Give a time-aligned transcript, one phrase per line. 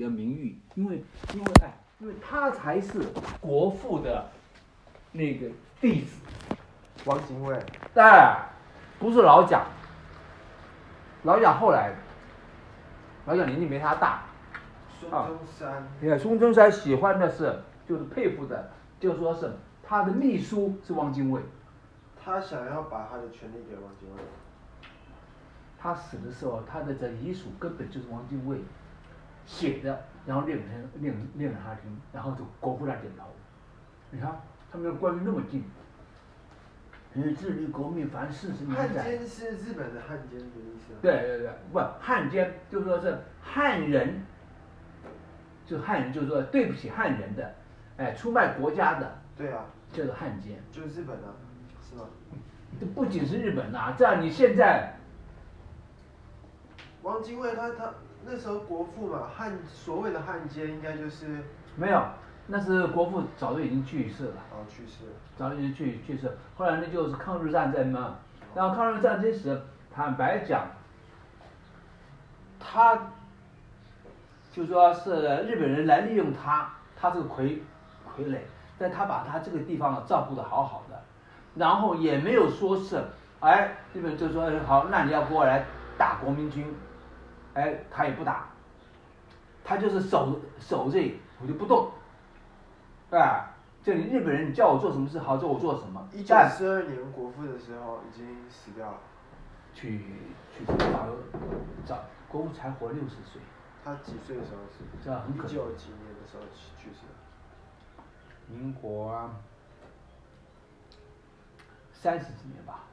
[0.00, 1.04] 的名誉，因为
[1.34, 3.00] 因为哎，因为他才是
[3.40, 4.28] 国父的
[5.12, 5.46] 那个
[5.80, 6.20] 弟子，
[7.04, 7.56] 汪精卫，
[7.94, 8.48] 哎，
[8.98, 9.64] 不是老蒋，
[11.24, 11.96] 老蒋后来的，
[13.26, 14.22] 老蒋年纪没他大，
[14.98, 21.40] 孙中山，你看孙中山喜欢的是，就是佩服的，就说是他的秘书是汪精卫，
[22.22, 24.22] 他想要把他的权利给汪精卫，
[25.78, 28.58] 他死的时候，他的这遗属根本就是汪精卫
[29.46, 30.70] 写的，然后念给他
[31.00, 33.24] 念念给他听，然后就国父在点头。
[34.10, 34.40] 你看
[34.70, 35.64] 他们的关系那么近，
[37.14, 39.04] 日致力革命凡四十汉年载。
[39.04, 40.94] 奸是日本的汉奸的意思？
[41.02, 44.24] 对对对，不汉奸就说是汉人，
[45.66, 47.54] 就汉人就是说对不起汉人的，
[47.96, 50.58] 哎，出卖国家的对啊，叫做汉奸。
[50.70, 51.28] 就是日本的，
[51.82, 52.04] 是吧？
[52.78, 54.94] 这不仅是日本呐、这样你现在
[57.02, 57.92] 汪精卫他他
[58.24, 61.42] 那时候国父嘛，汉所谓的汉奸应该就是
[61.76, 62.02] 没有，
[62.46, 64.34] 那是国父早就已经去世了。
[64.52, 68.16] 哦去世了，早就已经去去世，后来呢就是抗日战争嘛，
[68.54, 69.60] 然后抗日战争时，
[69.92, 70.66] 坦白讲，
[72.58, 73.10] 他
[74.52, 77.58] 就说是日本人来利用他，他这个傀
[78.06, 78.38] 傀儡，
[78.78, 81.02] 但他把他这个地方照顾的好好的，
[81.54, 83.02] 然后也没有说是，
[83.40, 85.64] 哎，日本就说哎好，那你要过来
[85.96, 86.74] 打国民军，
[87.60, 88.48] 哎，他也不打，
[89.62, 91.90] 他就是守守这，我就不动，
[93.10, 93.46] 啊。
[93.82, 96.06] 就你日本人，你叫我做什么事，好做我做什么。
[96.12, 98.98] 一九但四二年国父的时候已经死掉了，
[99.72, 100.04] 去
[100.54, 101.08] 去早
[101.86, 103.40] 早国父才活六十岁，
[103.82, 104.84] 他几岁的时候死？
[105.02, 108.04] 这很可一九几年的时候去去世的，
[108.54, 109.30] 民国啊
[111.94, 112.84] 三十几年吧，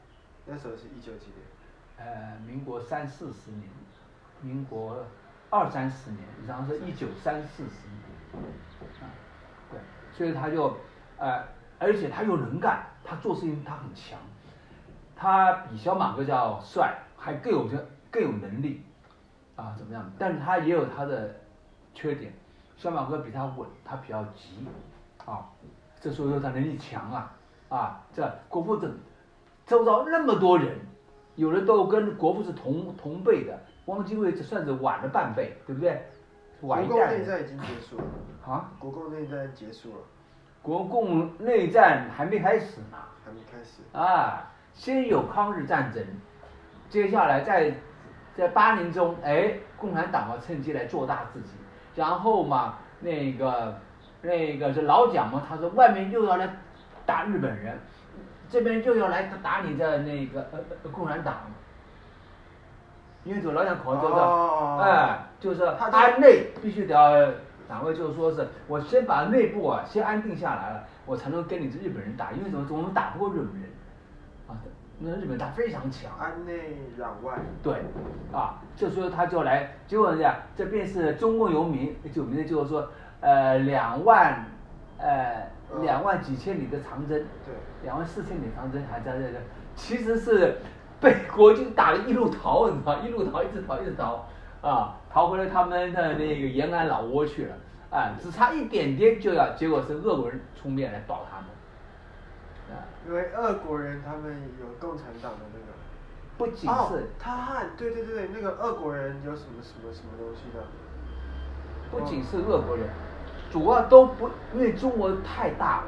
[0.45, 2.07] 那时候是一九几年？
[2.07, 3.69] 呃，民国三四十年，
[4.41, 4.97] 民国
[5.49, 8.43] 二三十年，然后是一九三四十年，
[9.01, 9.09] 啊，
[9.71, 9.79] 对，
[10.13, 10.75] 所以他就，
[11.17, 11.43] 呃，
[11.79, 14.19] 而且他又能干，他做事情他很强，
[15.15, 18.83] 他比小马哥叫帅，还更有这更有能力，
[19.55, 20.11] 啊，怎么样？
[20.19, 21.35] 但是他也有他的
[21.93, 22.33] 缺点，
[22.75, 24.65] 小马哥比他稳，他比较急，
[25.25, 25.49] 啊，
[25.99, 27.35] 这所以说他能力强啊，
[27.69, 28.89] 啊，这国父这
[29.65, 30.77] 周遭那么多人。
[31.37, 36.01] 有人都跟国父是同同辈的，汪精卫这算是晚了半辈，对不对？
[36.61, 38.03] 晚一国共代内战已经结束了，
[38.45, 40.01] 啊，国共内战结束了，
[40.61, 43.81] 国共内战还没开始呢，还没开始。
[43.91, 46.03] 啊，先有抗日战争，
[46.89, 47.73] 接下来在
[48.35, 51.51] 在八年中，哎，共产党啊趁机来做大自己，
[51.95, 53.79] 然后嘛，那个
[54.21, 56.49] 那个这老蒋嘛，他说外面又要来
[57.05, 57.77] 打日本人，
[58.49, 61.51] 这边又要来打你的那个呃呃共产党，
[63.27, 64.19] 因为这个老蒋口号叫做。
[64.19, 66.47] 哦，哎，就是说他内。
[66.61, 67.31] 必须得要
[67.67, 73.69] 党位，就是说是我先把内部啊先安定下来了，我才能跟你这日本人打，因为怎么我们打不过日本人，
[74.47, 74.57] 啊，
[74.99, 77.75] 那日本他非常强，安内攘外，对，
[78.33, 82.89] 啊，这时候他就来，结果呢，这便是中共有名有名的就是说，
[83.21, 84.45] 呃，两万，
[84.97, 85.47] 呃，
[85.81, 89.39] 两万几千里的长征，对，两万四千里长征还在这个，
[89.75, 90.57] 其实是
[90.99, 94.27] 被国军打的一路逃，你知道，一路逃，一直逃，一直逃，
[94.61, 97.55] 啊，逃回了他们的那个延安老窝去了，
[97.91, 101.47] 啊，只差一点点就要，结果是俄国人出面来保他们，
[102.75, 105.65] 啊，因为俄国人他们有共产党的那个。
[106.37, 110.63] 不仅哦是，他汉，对对对对，那个俄国人有什么什么什么东西的？
[111.89, 112.87] 不仅是俄国人，
[113.51, 115.85] 主要都不，因为中国太大了，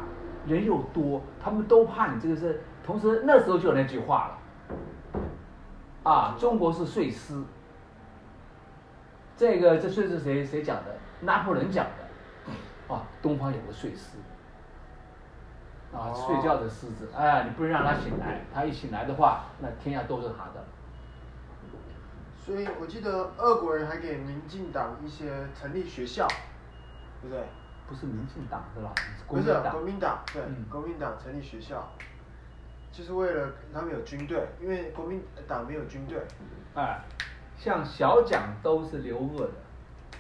[0.47, 2.61] 人又多，他们都怕你这个是。
[2.83, 4.38] 同时那时候就有那句话了，
[6.03, 7.41] 啊，中国是睡狮。
[9.37, 10.97] 这个这睡是谁谁讲的？
[11.21, 12.93] 拿破仑讲的。
[12.93, 14.17] 啊，东方有个睡狮。
[15.91, 20.63] 啊，哦睡觉的狮子，哎，你不能让它醒来，它一醒来的话，那天下都是他的。
[22.37, 26.27] 所以我记得俄国人还给民进党一些成立学校，
[27.21, 27.43] 对不对？
[27.87, 28.93] 不是民进党是吧？
[29.25, 29.53] 国不是。
[29.71, 31.91] 国民党，对，嗯国民党成立学校，
[32.91, 36.21] 就是为了他们有军队，因为国民党没有军队。
[36.75, 37.01] 哎，
[37.57, 39.53] 像小蒋都是留俄的，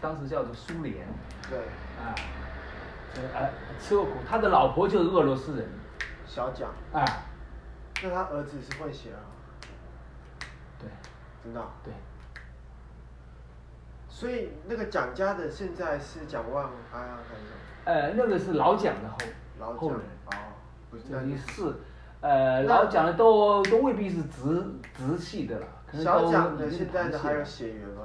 [0.01, 1.07] 当时叫做苏联，
[1.49, 1.59] 对，
[2.01, 2.15] 啊，
[3.13, 5.67] 这哎吃过苦，他的老婆就是俄罗斯人，
[6.25, 7.05] 小蒋，哎，
[8.03, 9.19] 那他儿子是混血啊，
[10.79, 10.89] 对。
[11.43, 11.67] 真的啊。
[11.83, 11.93] 对，
[14.09, 17.55] 所以那个蒋家的现在是蒋万安啊还是什么？
[17.85, 19.17] 呃，那个是老蒋的后
[19.57, 20.31] 老蒋后人，哦，
[20.91, 21.63] 不是，这那就一是，
[22.21, 28.03] 呃，那老蒋的都都未必是直直系的了，可能都小蒋的现在的还有血缘吗？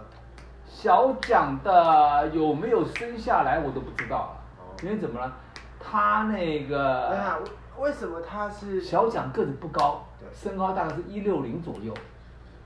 [0.66, 5.32] 小蒋的有没有生下来我都不知道了哦，因为怎么了？
[5.80, 11.92] 他那对啊个，为什么他是小蒋个子不高，身高大概是一六零左右，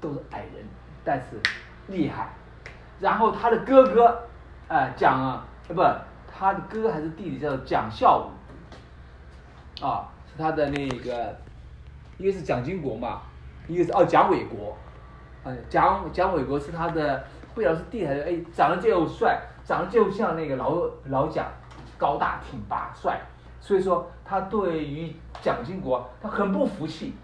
[0.00, 0.64] 都是矮人，
[1.04, 1.40] 但是
[1.88, 2.30] 厉害。
[3.00, 4.18] 然后他的哥哥，
[4.68, 5.82] 哎、蒋啊，呃不，
[6.32, 11.36] 他的哥哥还是弟弟叫蒋孝武，啊，是他的那个，
[12.16, 13.22] 一个是蒋经国嘛，
[13.66, 14.76] 一个是哦蒋纬国，
[15.44, 17.24] 嗯，蒋蒋纬国是他的，
[17.54, 21.46] 不晓得是弟还是哎，长得就帅，长得就像那个老老蒋，
[21.98, 23.20] 高大挺拔帅，
[23.60, 25.12] 所以说他对于
[25.42, 27.14] 蒋经国他很不服气，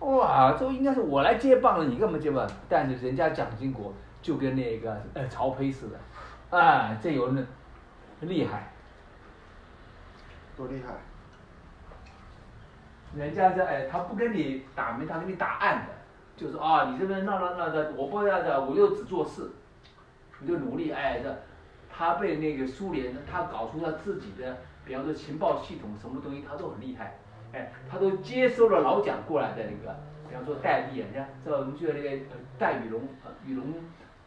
[0.00, 2.46] 哇，这应该是我来接棒了，你干嘛接棒？
[2.68, 7.46] 但是人家蒋经国就跟那个呃曹丕似的，啊，这有人
[8.20, 8.72] 厉害，
[10.56, 10.94] 多厉害？
[13.16, 15.92] 人家这哎，他不跟你打明，他跟你打暗的，
[16.36, 19.50] 就是啊，你这边闹闹闹的，我不要的，我就只做事，
[20.38, 21.36] 你就努力哎这，
[21.90, 27.18] 他被那个苏联，他搞出他自己的，比方说情报系统什么东西，他都很厉害，
[27.52, 29.96] 哎，他都接收了老蒋过来的那个，
[30.28, 32.24] 比方说戴笠，人家知道我们去那个
[32.58, 33.02] 戴雨龙，
[33.44, 33.66] 雨龙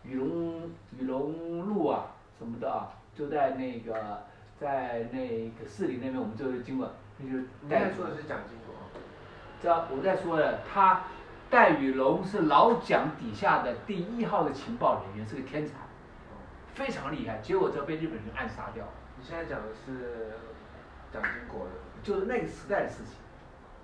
[0.03, 0.69] 雨龙
[0.99, 2.07] 雨龙路啊
[2.37, 4.23] 什么的啊，就在那个
[4.59, 8.57] 在那个市里那边，我们就经过，那就是戴说的是蒋经，
[9.63, 11.03] 这我在说的，他
[11.49, 15.75] 戴雨龙是老蒋底下的第一号的情报人员，是个天才，
[16.73, 17.37] 非常厉害。
[17.37, 18.83] 结果这被日本人暗杀掉，
[19.17, 20.33] 你现在讲的是
[21.13, 21.71] 蒋经国的，
[22.03, 23.13] 就是那个时代的事情。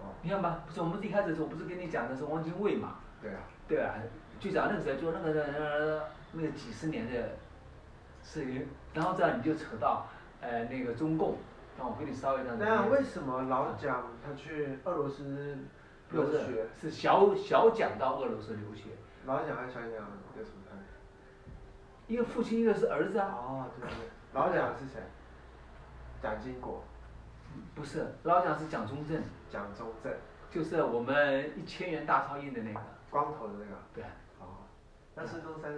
[0.01, 3.39] 哦，你看吧，不是我们一开始的时候，我不是跟你讲的是汪精卫嘛，对啊，
[3.69, 3.93] 对啊？
[4.37, 6.01] 就讲那个时候，就那个呃
[6.33, 7.29] 那个几十年的
[8.21, 10.07] 事情，然后这样你就扯到
[10.41, 11.37] 呃那个中共，
[11.79, 12.57] 那我跟你稍微这样。
[12.59, 15.57] 那为什么老蒋他去俄罗斯
[16.11, 16.67] 留学？
[16.79, 18.89] 是小小蒋到俄罗斯留学，
[19.25, 22.13] 老蒋还是小蒋有什么差别？
[22.13, 23.33] 一个父亲，一个是儿子啊。
[23.33, 25.01] 哦，对对对，老蒋是谁？
[26.21, 26.83] 蒋经国，
[27.73, 30.11] 不是，老蒋是蒋中正，蒋中正，
[30.51, 32.81] 就是我们一千元大钞印的那个。
[33.09, 33.71] 光头的那个。
[33.93, 34.03] 对，
[34.39, 34.67] 哦，
[35.15, 35.73] 那孙中山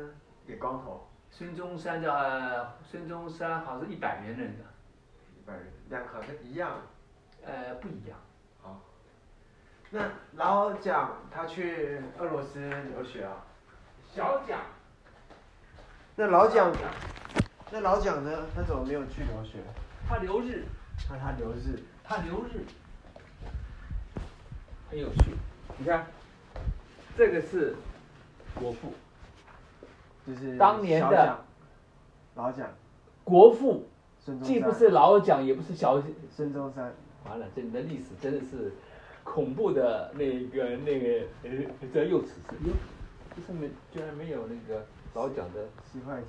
[0.47, 4.49] 也光头，孙中山叫呃孙中山好像是一百元的那
[5.41, 6.81] 个，一般人两个好像一样。
[7.43, 8.19] 呃不一样。
[8.61, 8.79] 好，
[9.89, 12.59] 那老蒋他去俄罗斯
[12.93, 13.45] 留学啊？
[14.13, 14.59] 小蒋，
[16.15, 16.71] 那老蒋，
[17.71, 18.45] 那老蒋呢？
[18.53, 19.57] 他怎么没有去留学？
[20.07, 20.65] 他留日，
[21.09, 22.63] 那他留日，他留日，
[24.89, 25.35] 很有趣。
[25.77, 26.05] 你看，
[27.17, 27.75] 这个是
[28.53, 28.93] 国父，
[30.27, 31.43] 就是当年的
[32.35, 32.69] 老蒋，
[33.23, 33.89] 国父
[34.43, 36.01] 既不是老蒋，也不是小。
[36.35, 36.93] 孙中山，
[37.25, 38.71] 完了，这你的历史真的是
[39.23, 41.49] 恐怖的那个那个呃，
[41.93, 42.73] 这又此事，哟，
[43.35, 45.67] 这上面居然没有那个老蒋的。
[45.91, 46.27] 十块钱。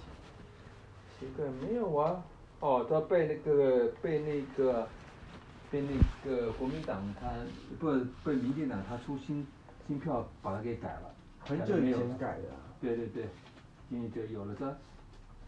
[1.20, 2.22] 奇怪，没有啊。
[2.60, 4.86] 哦，他被那个被那个
[5.70, 5.90] 被那
[6.30, 7.28] 个国民党他
[7.78, 7.90] 不
[8.24, 9.46] 被民进党他出新
[9.86, 13.24] 新票把它给改了，很久以前改的啊、对对对，
[13.88, 14.66] 今天就有了这，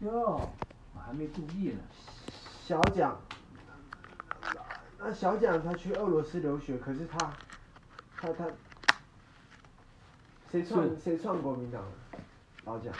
[0.05, 0.49] 哟，
[0.93, 1.79] 我还没注意呢。
[2.65, 3.15] 小蒋，
[4.97, 7.31] 那小蒋他去俄罗斯留学，可是他，
[8.17, 8.47] 他他，
[10.49, 12.17] 谁创谁创国民党的？
[12.63, 12.91] 老蒋，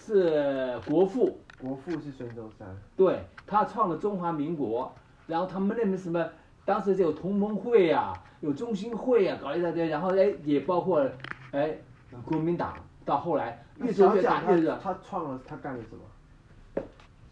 [0.00, 2.66] 是国父，国父是孙中山。
[2.96, 4.90] 对他创了中华民国，
[5.26, 6.26] 然后他们那边什么，
[6.64, 11.06] 当时就有同盟会呀、有中心会呀、搞一大堆，然后哎也包括
[11.50, 11.76] 哎
[12.24, 16.82] 国民党，到后来那越做越大，越做他他创了他干了什么？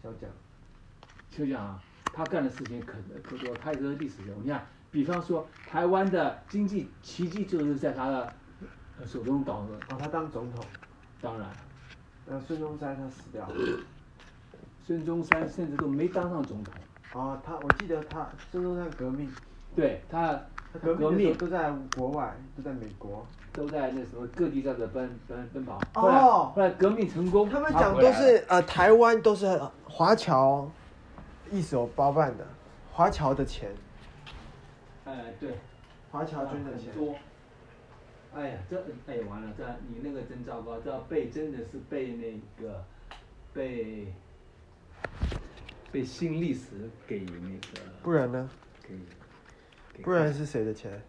[0.03, 0.29] 小蒋，
[1.31, 1.79] 就讲啊，
[2.13, 4.41] 他干的事情可可多，他也是历史人物。
[4.43, 8.33] 你看，比方说台湾的经济奇迹就是在他的
[8.99, 10.63] 呃手中搞的，哦，他当总统。
[11.21, 11.49] 当然，
[12.25, 13.55] 那孙中山他死掉了。
[14.85, 16.73] 孙中山甚至都没当上总统，
[17.13, 19.31] 哦，他我记得他孙中山革命，
[19.75, 20.33] 对他
[20.73, 23.25] 他革革命都在国外，都在美国。
[23.53, 25.77] 都在那什么各地在这奔奔奔跑。
[25.93, 30.71] 哦后来后来革命成功，他们讲都是呃台湾都是华侨
[31.51, 32.47] 一手包办的，
[32.91, 33.69] 华侨的钱，
[35.05, 35.55] 哎对，
[36.09, 37.05] 华侨捐的钱很。
[37.05, 37.15] 多。
[38.33, 42.81] 哎呀，这哎呀完了，这你那个真糟糕，这被真的是被那个
[43.53, 44.07] 被
[45.91, 48.49] 被新历史给那个不然呢？
[48.87, 48.95] 给
[49.93, 51.01] 给不然是谁的钱？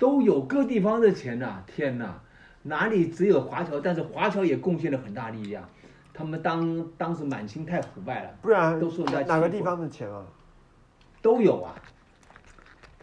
[0.00, 2.20] 都有各地方的钱呐、天呐，
[2.62, 3.78] 哪里只有华侨？
[3.78, 5.68] 但是华侨也贡献了很大力量。
[6.18, 10.26] 他们当当时满清太腐败了，不然都说人家哪个地方的钱啊？
[11.22, 11.76] 都有啊。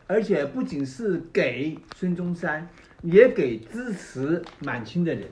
[0.06, 2.68] 而且不仅是给孙中山，
[3.02, 5.32] 也给支持满清的人。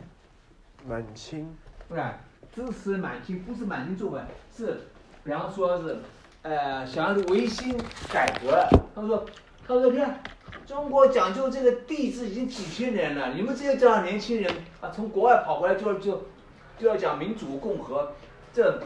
[0.87, 1.53] 满清
[1.89, 2.01] 不是，
[2.55, 4.21] 支持满清不是满清作为，
[4.55, 4.79] 是
[5.25, 5.97] 比方说是
[6.41, 7.77] 呃想要维新
[8.13, 8.65] 改革。
[8.95, 9.25] 他说，
[9.67, 10.23] 他说你看
[10.65, 14.49] 中国讲究这个帝制已经几千年了，你们这些这样年轻人
[14.79, 16.23] 啊，从国外跑回来就就
[16.77, 18.13] 就要讲民主共和，
[18.53, 18.81] 这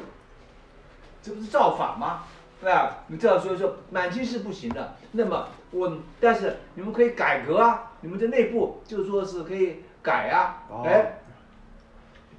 [1.22, 2.24] 这不是造反吗？
[2.60, 3.04] 对吧？
[3.06, 11.20] 你这样说说满清是不行的，那么我但是你们可以改革啊，你们的内部就说是可以改啊，哦哎，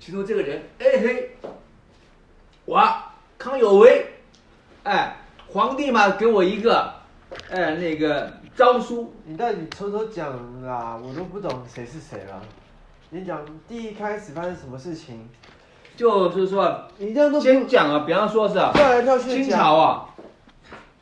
[0.01, 1.37] 其中这个人，哎嘿，
[2.65, 2.83] 我
[3.39, 4.07] 康有为，
[4.83, 6.93] 哎，皇帝嘛给我一个，
[7.51, 12.43] 哎那个诏书，你到底偷偷讲啦，我都不懂谁是谁了。
[13.11, 15.29] 你讲第一开始发生什么事情？
[15.97, 20.15] 就是说你这样都先讲啊，比方说是啊跳来跳去清朝啊，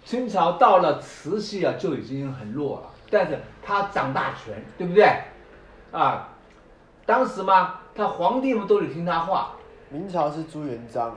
[0.04, 5.04] 清朝到了慈禧啊就已经很弱了，但是他掌大权，对不对？
[5.92, 6.28] 啊，
[7.04, 9.52] 当时嘛，他皇帝们都得听他话。
[9.88, 11.16] 明朝是朱元璋，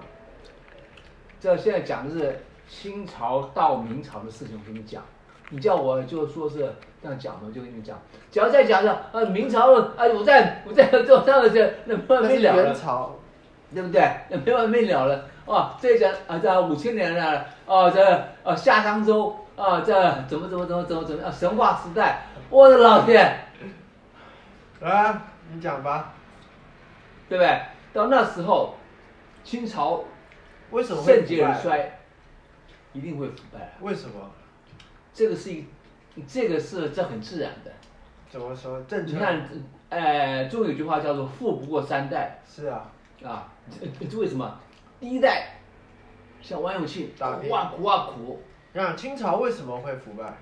[1.39, 5.03] 这现在讲的是清朝到明朝的事情，我跟你讲。
[5.49, 7.97] 你叫我就说是这样讲的，我就跟你讲。
[8.31, 12.75] 只要再讲讲，呃，明朝啊，我在我在做这样的事，那没完没了了元。
[12.75, 13.15] 朝，
[13.73, 14.01] 对不对？
[14.29, 18.03] 那没完没了了哦，这讲啊，这五千年了哦，这
[18.43, 19.93] 啊夏商周啊，这
[20.27, 23.35] 怎么怎么怎么怎么怎么啊，神话时代，我的老天，
[24.81, 26.13] 啊，你讲吧，
[27.27, 27.59] 对不对？
[27.91, 28.75] 到那时候，
[29.43, 30.03] 清朝
[30.69, 31.51] 为什么会盛极而？
[31.55, 31.99] 衰，
[32.93, 33.73] 一定会腐败。
[33.81, 34.29] 为什么？
[35.13, 35.65] 这个是一，
[36.27, 37.71] 这个是这很自然的。
[38.29, 38.81] 怎么说？
[38.81, 39.49] 政策你看，
[39.89, 42.91] 呃，中有句话叫做“富不过三代是啊，”
[43.23, 43.51] 啊，
[43.99, 44.59] 这这为什么？
[44.99, 45.59] 第一代
[46.41, 48.41] 像王永庆，大兵苦啊苦啊苦，
[48.73, 50.37] 你看清朝为什么会腐败？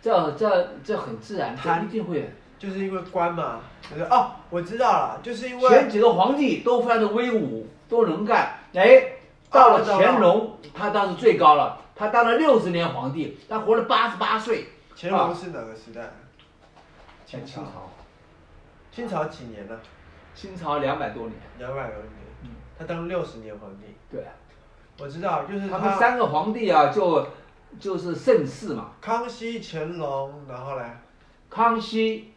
[0.00, 2.30] 这这这很自然，他一定会。
[2.58, 8.56] 就是因为官嘛，就是哦，我知道了，就是因为前为几个皇帝都非常的威武，都能干。
[8.72, 9.11] 哎，
[9.52, 14.68] 到了乾隆，他当时最高了，他当了六十年皇帝，他活了八十八岁。
[14.96, 16.10] 乾隆是哪个时代？
[17.26, 17.62] 清朝，
[18.90, 19.78] 清朝几年呢？
[20.34, 21.34] 清朝两百多年。
[21.58, 23.94] 两百多年嗯，他当六十年皇帝。
[24.10, 24.24] 对，
[24.98, 27.26] 我知道，就是他们三个皇帝啊，就
[27.78, 30.84] 就是盛世嘛，康熙、乾隆，然后嘞，
[31.48, 32.32] 康熙、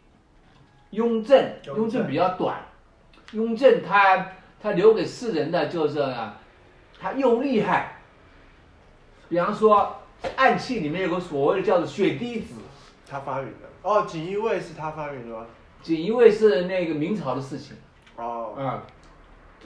[0.90, 2.62] 雍正，雍正雍正比较短，
[3.32, 4.28] 雍正他
[4.62, 6.38] 他留给世人的就是啊，
[6.98, 7.98] 他又厉害。
[9.28, 9.96] 比方说，
[10.36, 12.54] 暗器里面有个所谓的叫做血滴子。
[13.08, 13.68] 他发明的。
[13.82, 15.46] 哦，锦衣卫是他发明的吗？
[15.82, 17.76] 锦衣卫是那个明朝的事情
[18.16, 18.82] 哦，啊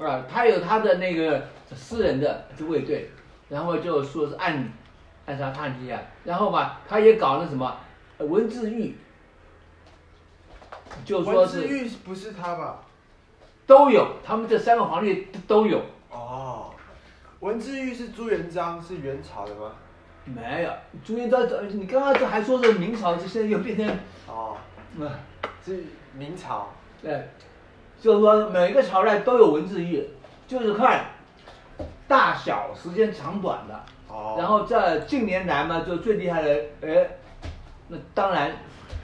[0.04, 3.10] 啊，他有他的那个私人的自卫队，
[3.48, 4.70] 然后就说是暗
[5.24, 7.74] 暗杀叛逆啊，然后吧，他也搞那什么
[8.18, 8.96] 呃文字狱，
[11.04, 12.82] 就说文字是狱不是他吧？
[13.66, 16.74] 都有，他们这三个皇帝都有，哦，
[17.40, 19.72] 文字狱是朱元璋，是元朝的吗？
[20.24, 20.70] 没有
[21.02, 23.88] 朱元璋，你刚刚这还说是明朝，这现在又变成
[24.28, 24.56] 哦，
[24.96, 25.10] 嗯。
[25.64, 26.68] 是明朝。
[27.02, 27.28] 对，
[28.00, 30.06] 就是说每个朝代都有文字狱，
[30.46, 31.04] 就是看
[32.08, 33.84] 大小、时间长短的。
[34.08, 37.08] 哦，然后这近年来嘛，就最厉害的，哎，
[37.88, 38.52] 那当然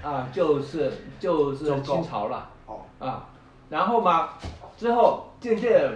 [0.03, 3.27] 啊，就是就是清朝了哦，啊。
[3.69, 4.31] 然后嘛，
[4.77, 5.91] 之后渐渐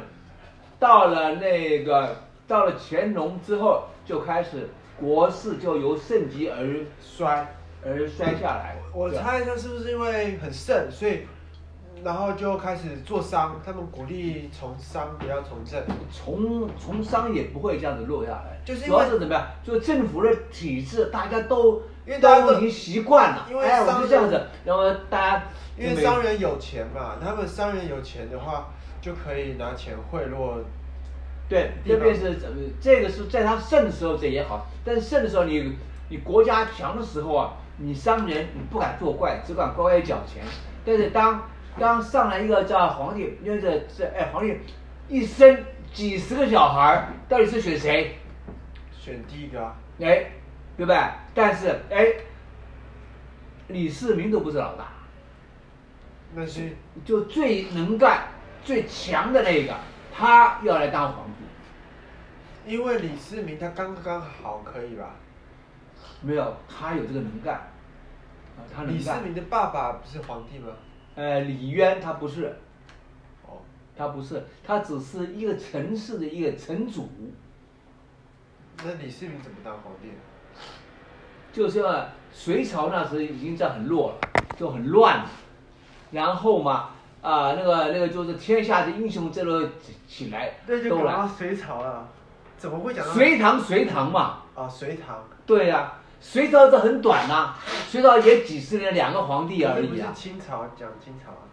[0.79, 2.17] 到了那个
[2.51, 7.47] 到了乾隆之后，就开始国势就由盛极而衰。
[7.83, 8.77] 而衰下来。
[8.93, 11.21] 我猜他是不是因为很盛，所以
[12.05, 15.83] 然后就开始做商，他们鼓励从商不要从政。
[16.13, 19.47] 从从商也不会这样子落下来，就是因为主要是怎么样？
[19.65, 25.45] 就是政府的体制，大家都因为大家都都已经习惯了，因为哎，我商就这样子，然后大家
[25.79, 28.69] 因为商人有钱嘛，他们商人有钱的话，
[29.01, 30.59] 就可以拿钱贿赂。
[31.51, 32.39] 对，地方这边是？
[32.81, 35.77] 这个是在他盛的时候这也好，但是盛的时候你
[36.09, 40.45] 你国家强的时候啊，你商人你不敢作怪，只管乖乖缴钱。
[40.85, 44.57] 但是当当上来一个叫皇帝，因为这这哎皇帝
[45.09, 48.15] 一生几十个小孩儿，到底是选谁？
[48.97, 50.31] 选第一个啊，哎，
[50.77, 50.97] 对不对？
[51.35, 52.07] 但是哎，
[53.67, 54.87] 李世民都不是老大，
[56.35, 58.29] 那是就最能干、
[58.63, 59.75] 最强的那个，
[60.21, 62.71] 他要来当皇帝。
[62.71, 65.15] 因为李世民他刚刚好可以吧？
[66.21, 69.11] 没有，他有这个能干，啊，他能李世。
[69.25, 70.75] 民的爸爸不是皇帝吗？
[71.15, 72.55] 呃，李渊他不是，
[73.47, 73.63] 哦，
[73.97, 77.09] 他不是，他只是一个城市的一个城主，
[78.85, 80.11] 那李世民怎么当皇帝？
[81.53, 84.21] 就是说隋朝那时已经这样很弱了，
[84.59, 85.31] 就很乱了。
[86.11, 86.91] 然后嘛，
[87.23, 89.71] 啊，那个那个就是天下的英雄这个
[90.09, 90.97] 起来对，就。
[90.97, 92.09] 讲到隋朝了，
[92.57, 94.69] 怎么会讲到隋唐隋唐嘛，啊？
[94.69, 97.55] 隋唐对呀、隋朝这很短呐、
[97.89, 100.13] 隋朝也几十年，两个皇帝而已啊。
[100.15, 101.45] 清朝讲清朝啊？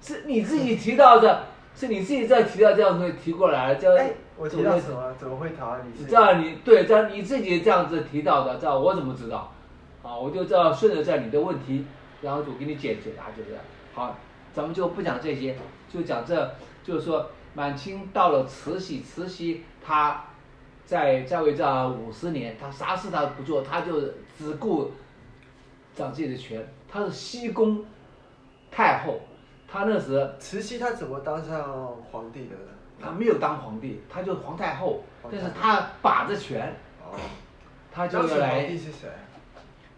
[0.00, 1.44] 是你自己提到的，
[1.76, 5.14] 是你自己在提到这样子提过来，这哎，我提到什么？
[5.16, 6.10] 怎么会讨论你是？
[6.10, 9.52] 这样你对，这样你自己这样子提到的，这样我怎么知道？
[10.02, 11.86] 啊，我就这样顺着在你的问题，
[12.22, 13.62] 然后就给你解解答，就这样。
[13.94, 14.16] 好，
[14.52, 15.56] 咱们就不讲这些，
[15.92, 16.54] 就讲这，
[16.84, 20.24] 就是说满清到了慈禧，慈禧她
[20.84, 24.00] 在在位这五十年，她啥事她不做，她就
[24.38, 24.90] 只顾
[25.94, 27.84] 掌自己的权，她是西宫
[28.70, 29.20] 太后，
[29.66, 32.72] 她那时慈禧她怎么当上皇帝的呢？
[33.00, 37.18] 她没有当皇帝，她就是皇太后，但是她把着权，哦，
[37.90, 38.78] 她就当时皇帝。
[38.78, 39.08] 是谁？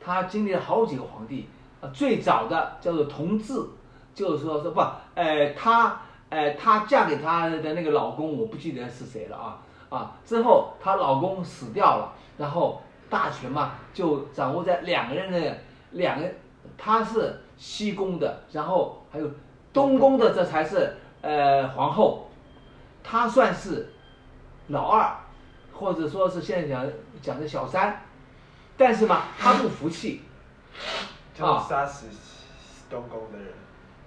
[0.00, 1.48] 她经历了好几个皇帝，
[1.80, 3.54] 啊，最早的叫做同治，
[4.14, 4.80] 就是说说不，
[5.14, 9.58] 呃，她，呃，她嫁给她的那个老公，我不记得是谁了啊。
[9.90, 12.80] 啊，之后她老公死掉了，然后
[13.10, 15.58] 大权嘛就掌握在两个人的
[15.92, 16.28] 两个，
[16.76, 19.30] 她是西宫的，然后还有
[19.72, 22.28] 东宫的，这才是呃皇后，
[23.02, 23.92] 她算是
[24.68, 25.16] 老二，
[25.72, 26.86] 或者说是现在讲
[27.20, 28.02] 讲的小三，
[28.76, 30.22] 但是嘛，她不服气。
[31.36, 31.64] 就啊。
[31.68, 32.06] 杀死
[32.90, 33.63] 东宫的人。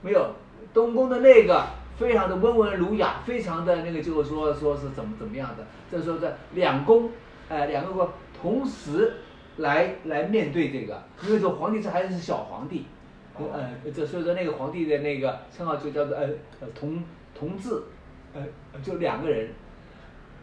[0.08, 0.26] 没有
[0.74, 7.12] 东宫的那个非常的温文儒雅，非常的那个就是说说是怎么怎么样的，这时候在两宫，
[7.50, 9.16] 呃两个国同时
[9.58, 12.86] 来来面对这个，因为这皇帝这还是小皇帝，
[13.36, 13.50] 哦。
[13.54, 16.30] 呃这所以说那个皇帝的那个称号就叫做呃
[16.62, 17.04] 呃同
[17.38, 17.84] 同治，
[18.34, 18.42] 呃
[18.82, 19.50] 就两个人，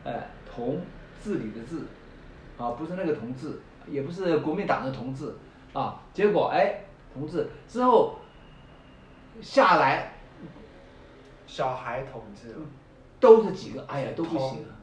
[0.04, 0.12] 呃
[0.54, 0.83] 同
[1.23, 1.78] 治理的治，
[2.59, 5.33] 啊不是那个同治，也不是国民党的同志
[5.73, 8.18] 啊，结果哎同治之后
[9.41, 10.12] 下来
[11.47, 12.57] 小孩统治，
[13.21, 14.75] 都是几个，哎呀都不行了，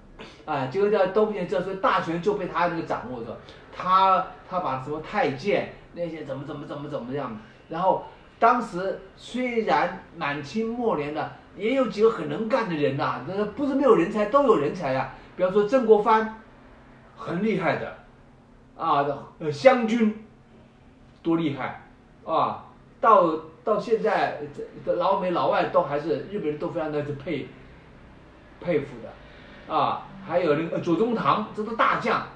[0.46, 3.38] 哎，结果叫都不行，这时候大权就被他那个掌握着，
[3.76, 7.38] 他他把什么太监那些怎么怎么怎么怎么样，
[7.70, 8.06] 然后
[8.40, 16.42] 当时虽然满清末年的也有几个很能干的人呐、那不是没有人才，都有人才啊，比方说曾国藩，
[17.18, 17.98] 很厉害的，
[18.78, 19.06] 啊，
[19.40, 20.26] 呃湘军，
[21.22, 21.84] 多厉害，
[22.26, 22.66] 啊，
[23.00, 24.42] 到到现在
[24.86, 27.48] 这老美老外都还是日本人都非常的佩
[28.60, 32.28] 佩服的，啊，还有那个左宗棠，这都大将。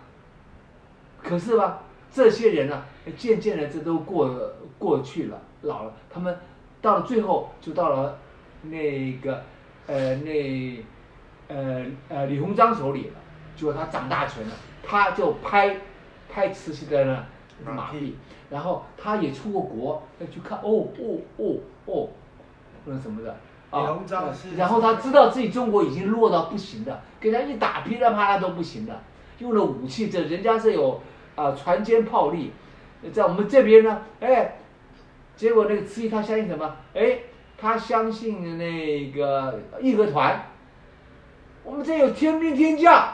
[1.23, 2.83] 可是吧，这些人呢、
[3.17, 6.37] 渐渐的这都过过去了，老了，他们
[6.81, 8.19] 到了最后就到了
[8.61, 9.41] 那个
[9.87, 10.85] 呃那
[11.47, 13.13] 呃呃李鸿章手里了，
[13.55, 15.77] 结果他掌大权了，他就拍
[16.29, 17.25] 拍慈禧的呢
[17.63, 18.15] 马屁，
[18.49, 22.09] 然后他也出过国，要去看哦哦哦哦，
[22.85, 23.37] 那什么的。
[23.71, 23.99] 啊
[24.55, 29.01] 然后他知道自己中国已经弱到不行的，给他一打噼里啪啦都不行的，
[29.39, 31.01] 用了武器，这人家是有
[31.35, 32.53] 啊、船坚炮利，
[33.11, 34.59] 在我们这边呢，哎，
[35.35, 36.73] 结果那个慈禧她相信什么？
[36.93, 37.19] 哎，
[37.57, 40.45] 她相信那个义和团，
[41.63, 43.09] 我们这有天兵天将，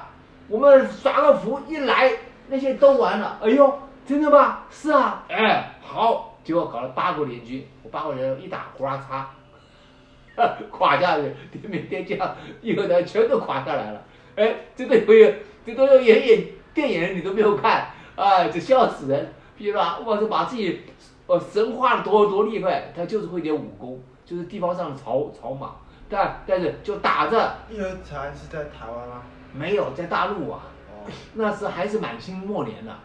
[0.47, 2.12] 我们耍个符一来，
[2.49, 3.39] 那些都完了。
[3.41, 4.60] 哎呦，真的吗？
[4.70, 9.24] 是啊，哎，好，结果搞了八国联军，我八国联军一打，呼啦嚓。
[10.72, 14.02] 垮下去，天兵天将、义和团全都垮下来了。
[14.36, 15.34] 哎，这个有
[15.66, 19.34] 这都有演演电影你都没有看，啊，这笑死人。
[19.56, 20.82] 比如说，我是把自己
[21.28, 29.22] 呃神化了多多厉害，他就是会点武功，就是地方上的草草莽，但但是就打着义和团是在台湾吗？
[29.54, 33.00] 没有在大陆啊，哦， 那是还是满清末年呢，啊，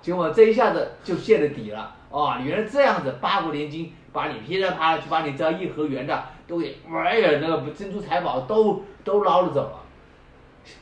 [0.00, 9.82] 结果这一下子就泄了底了，啊，原来这样子，八国联军把你噼里啪啦就把你这颐和园的都给，哎呀，那个珍珠财宝都都捞了走了。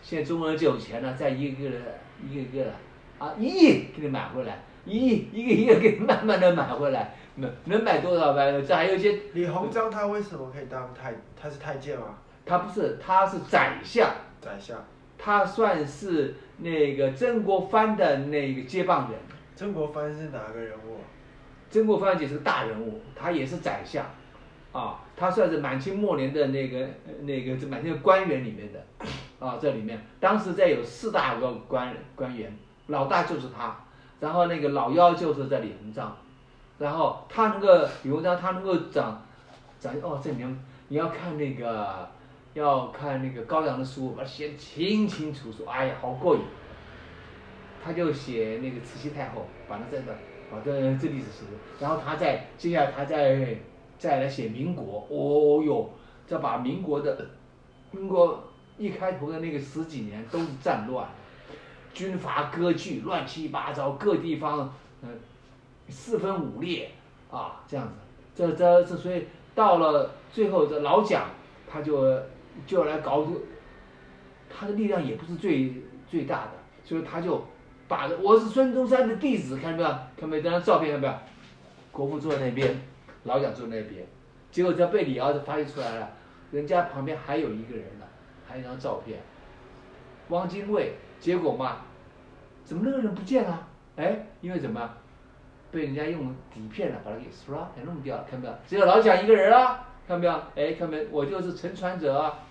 [0.03, 1.77] 现在中国人就有钱了，再一个一个的
[2.29, 2.73] 一个个的
[3.19, 8.53] 啊，一亿给你买回来，一亿一个一个给你慢慢的买回来，能能买多少买？
[8.61, 11.15] 这还有一些，李鸿章他为什么可以当太？
[11.41, 12.07] 他是太监吗？
[12.45, 14.09] 他不是，他是宰相。
[14.41, 14.77] 宰相。
[15.25, 19.19] 他算是那个曾国藩的那个接棒人。
[19.57, 20.99] 曾国藩是哪个人物？
[21.71, 24.05] 曾国藩也是个大人物，他也是宰相，
[24.71, 28.85] 啊，他算是满清末年的那个呃那个这满清的官员里面的，
[29.39, 29.99] 啊，这里面。
[30.21, 32.55] 当时在有四大个官官员，
[32.89, 33.75] 老大就是他，
[34.21, 36.15] 然后那个老幺就是在李鸿章，
[36.79, 37.67] 然后他能够
[38.03, 39.25] 李鸿章他能够掌
[39.81, 42.11] 掌哦，这里面你要看那个
[42.55, 46.41] 要看那个高阳的书，把它写得清清楚楚，哎呀，好过瘾。
[47.85, 50.15] 他就写那个慈禧太后，把它这个
[50.51, 53.59] 把这这历史写的，然后他再接下来他再
[53.99, 55.91] 再来写民国，哦哟，
[56.27, 57.29] 再把民国的
[57.91, 58.43] 民国
[58.79, 61.07] 一开头的那个十几年都是战乱，
[61.93, 65.09] 军阀割据，乱七八糟，各地方呃
[65.91, 66.91] 四分五裂
[67.31, 67.93] 啊，这样子，
[68.35, 71.27] 这这这所以到了最后这老蒋
[71.71, 72.19] 他就
[72.67, 73.27] 就要来搞，
[74.49, 76.51] 他的力量也不是最最大的，
[76.85, 77.45] 所以他就
[77.89, 79.89] 把我是孙中山的弟子，看到没有？
[79.89, 80.43] 看到没有？
[80.43, 81.21] 这张照片看到没有？
[81.91, 82.81] 国父坐在那边，
[83.25, 84.07] 老蒋坐在那边，
[84.51, 86.11] 结果这被李敖就发现出来了，
[86.51, 88.07] 人家旁边还有一个人呢，
[88.47, 89.21] 还有一张照片，
[90.29, 91.79] 汪精卫，结果嘛，
[92.65, 93.69] 怎么那个人不见了？
[93.97, 94.91] 哎，因为怎么？
[95.71, 98.55] 被人家用底片了，把他给刷给弄掉了，看到没有？
[98.65, 100.33] 只有老蒋一个人了，看到没有？
[100.55, 101.09] 哎，看到没有？
[101.11, 102.44] 我就是沉船者啊，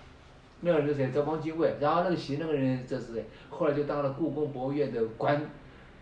[0.64, 1.10] 那个人是谁？
[1.12, 1.76] 叫汪精卫。
[1.80, 3.24] 然后那个写那个人这是谁？
[3.50, 5.40] 后来就当了故宫博物院的馆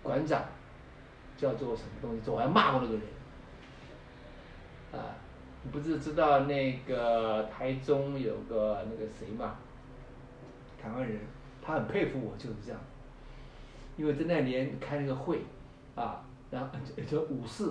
[0.03, 0.42] 馆长，
[1.37, 2.31] 叫做什么东西？
[2.31, 3.03] 我还骂过那个人。
[4.92, 5.14] 啊，
[5.62, 9.57] 你不是知道那个台中有个那个谁嘛？
[10.81, 11.18] 台湾人，
[11.61, 12.81] 他很佩服我，就是这样。
[13.96, 15.40] 因为在那年开那个会，
[15.94, 16.25] 啊。
[16.51, 16.68] 然后
[17.11, 17.64] 叫武士，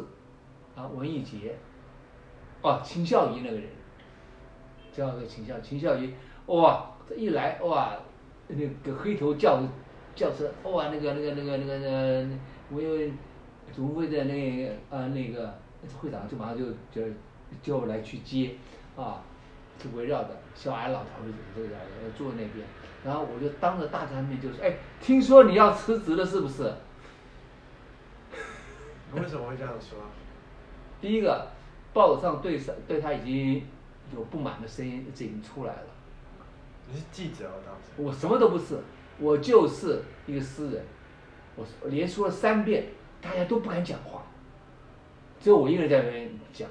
[0.75, 1.55] 啊，文艺节，
[2.63, 3.69] 哦，秦孝仪那个人，
[4.91, 6.11] 叫个秦孝秦孝仪，
[6.51, 7.95] 哇，这一来哇，
[8.47, 9.63] 那个黑头轿
[10.13, 13.09] 轿车，哇，那个那个那个那个那，我有
[13.71, 15.57] 组委会的那啊那个
[15.97, 17.01] 会长就马上就就
[17.63, 18.55] 叫我来去接，
[18.97, 19.23] 啊，
[19.79, 21.69] 就围绕着小矮老头子这个
[22.17, 22.67] 坐那边，
[23.05, 26.63] 然后我就当着大家面就说，哎，听说你要辞职了是不是？
[29.15, 29.97] 为什么会这样说？
[30.99, 31.47] 第一个，
[31.93, 33.63] 报纸上对上对他已经
[34.13, 35.87] 有不满的声音，已经出来了。
[36.91, 37.89] 你是记者，我当时。
[37.97, 38.77] 我什么都不是，
[39.17, 40.83] 我就是一个诗人。
[41.55, 42.85] 我连说了三遍，
[43.21, 44.23] 大家都不敢讲话，
[45.39, 46.67] 只有我一个人在那边讲。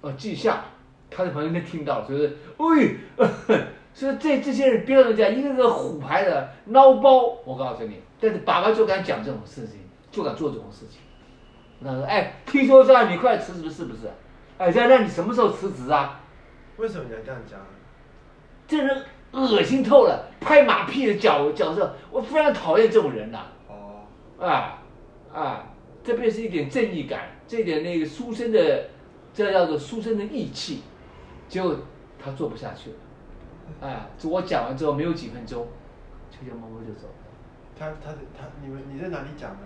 [0.00, 0.64] 哦，记下，
[1.10, 3.28] 他在旁边听到，所以，哎，
[3.92, 9.78] 所以这这些人别人家一个个虎牌的孬包，我告诉你，但是爸爸就敢讲这种事情。
[10.12, 11.00] 就敢做这种事情，
[11.82, 14.10] 他说：“哎，听说这样你快辞职是不是？
[14.58, 16.20] 哎，这样那你什么时候辞职啊？”
[16.76, 17.58] 为什么你要这样讲？
[18.66, 23.46] 这人恶心透了，拍马屁的角角色，我非常讨厌这种人呐。
[23.68, 24.02] 哦。
[24.38, 24.82] 啊
[25.32, 25.66] 啊，
[26.04, 28.88] 这便是一点正义感，这点那个书生的，
[29.32, 30.82] 这叫做书生的义气，
[31.48, 31.76] 结果
[32.22, 32.96] 他做不下去了。
[33.80, 35.66] 哎，我讲完之后没有几分钟，
[36.30, 37.14] 悄悄摸摸就走了。
[37.78, 39.58] 他他他，你们你在哪里讲的？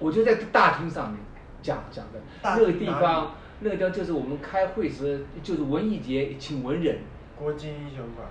[0.00, 1.20] 我就在大厅上面
[1.62, 6.98] 讲讲的，那个地方，那个地方就是我们开会时，就是文艺节请文人。
[7.38, 8.26] 国金英雄馆。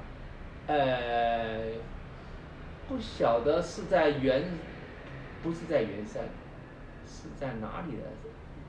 [0.68, 1.72] 呃，
[2.88, 4.44] 不晓得是在圆，
[5.42, 6.24] 不是在圆山，
[7.06, 8.04] 是在哪里的？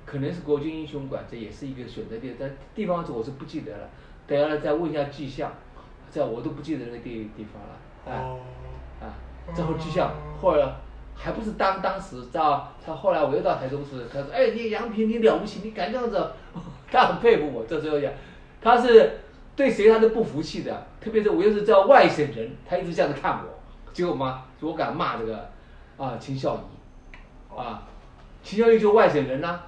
[0.05, 3.88] 可能是国军英雄馆，这也是一个选择地，但地方我是不记得了。
[4.26, 5.52] 等下来再问一下迹象，
[6.11, 7.78] 在我都不记得那个地地方了。
[8.05, 8.37] 啊
[9.00, 9.14] 啊，
[9.55, 10.74] 这后迹象后来。
[11.14, 12.72] 还不是当当时知道？
[12.85, 16.33] 他后来我又到台中市，他说：“哎，你杨平你了不起，你敢这样子？”
[16.90, 17.64] 他很佩服我。
[17.66, 18.11] 这时候讲，
[18.62, 19.20] 他是
[19.54, 23.60] 对谁他都不服气的，特别是我又是叫外省人，他一直这样子看我。
[23.92, 25.50] 结果嘛，我敢骂这个
[25.96, 27.86] 啊秦孝仪啊，
[28.42, 29.60] 秦孝仪就外省人呐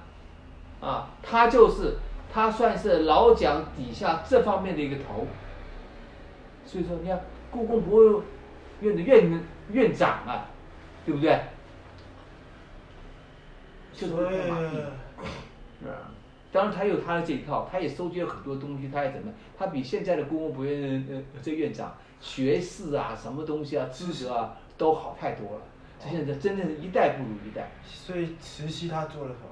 [0.81, 1.97] 啊，他就是
[2.33, 5.27] 他算是老蒋底下这方面的一个头。
[6.65, 7.21] 所以说，你看
[7.51, 8.23] 故宫博物
[8.81, 10.47] 院的院院长啊。
[11.05, 11.39] 对不对？
[13.93, 14.77] 就是马屁，
[15.79, 16.09] 是吧？
[16.55, 19.29] 当然他有他的这一套，他也收集了很多东西，他也怎么？
[19.57, 25.61] 他比现在的故宫博物院呃这院长学士啊，什么东西啊，知识啊，都好太多了。
[25.99, 27.69] 这现在真的是一代不如一代。
[27.83, 29.49] 所以慈禧她做了什么？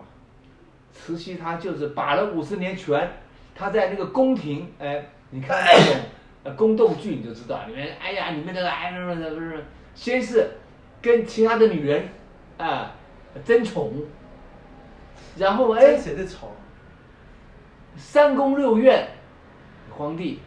[0.93, 3.11] 慈禧她就是把了五十年权，
[3.53, 6.01] 她在那个宫廷，哎，你看那种
[6.45, 10.49] 呃宫斗剧你就知道，里面哎呀，里面那个哎不是不是，先是。
[11.01, 12.07] 跟其他的女人
[12.57, 12.95] 啊
[13.43, 13.91] 争宠，
[15.35, 16.49] 然后哎，谁的宠？
[17.95, 19.07] 三宫六院，
[19.89, 20.39] 皇帝。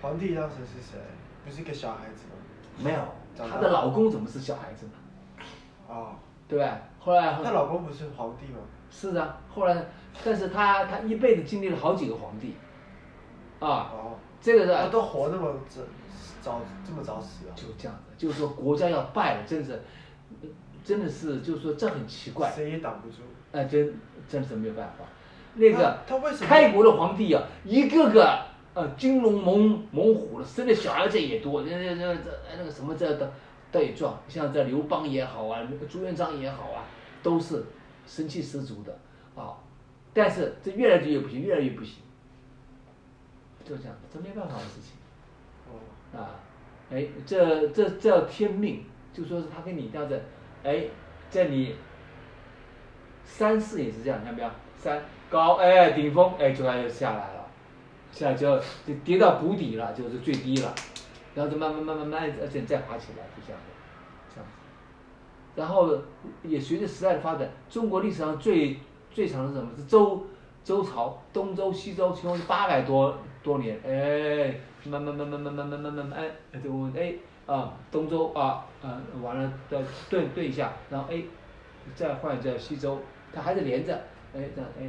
[0.00, 0.98] 皇帝当时是谁？
[1.44, 2.84] 不是个小孩子吗？
[2.84, 3.00] 没有，
[3.36, 4.92] 她的老公怎么是小孩子呢？
[5.88, 6.14] 哦，
[6.46, 6.78] 对吧？
[6.98, 8.58] 后来她老公不是皇帝吗？
[8.90, 9.86] 是啊，后来，
[10.24, 12.54] 但是她她一辈子经历了好几个皇帝，
[13.58, 15.80] 啊，哦，这个是都活那么早
[16.40, 17.52] 早这么早死啊？
[17.56, 18.14] 就这样子。
[18.16, 19.82] 就是说国家要败了，真是，
[20.84, 22.50] 真的是，就是说这很奇怪。
[22.50, 23.16] 谁也挡不住。
[23.52, 25.04] 哎，真真是没有办法。
[25.58, 33.32] 那个他为什么开国的皇帝啊，一个个呃金龙猛猛虎的，生的小孩子也多，那那那这那个什么这的
[33.72, 36.84] 都也壮，像这刘邦也好啊，那个朱元璋也好啊，
[37.22, 37.64] 都是
[38.06, 38.96] 神气十足的
[39.34, 39.58] 啊。
[40.14, 41.96] 但是这越来越不行，越来越不行，
[43.64, 44.96] 就这样，这没办法的事情。
[45.66, 45.76] 哦，
[46.16, 46.38] 啊，
[46.90, 50.20] 哎，这这这叫天命，就说是他跟你这样子，
[50.62, 50.84] 哎，
[51.28, 51.74] 在你
[53.24, 54.50] 三四也是这样，看到没有？
[54.76, 57.46] 三高哎顶峰哎就开始下来了，
[58.10, 60.74] 下来就就跌到谷底了，就是最低了，
[61.34, 64.52] 然后就慢慢慢慢慢慢而且再爬起来，就这样的，这样子。
[65.54, 65.96] 然后
[66.42, 68.78] 也随着时代的发展，中国历史上最
[69.10, 69.70] 最长的是什么？
[69.76, 70.26] 是周
[70.64, 76.30] 周朝，东周、西周，其中是八百多多年，哎，慢慢慢慢慢慢慢慢慢慢，哎，
[76.62, 77.14] 这个哎
[77.46, 81.22] 啊，东周啊啊，完了再顿顿一下，然后哎，
[81.94, 82.98] 再换一下西周，
[83.32, 83.94] 它还是连着，
[84.34, 84.86] 哎这样哎，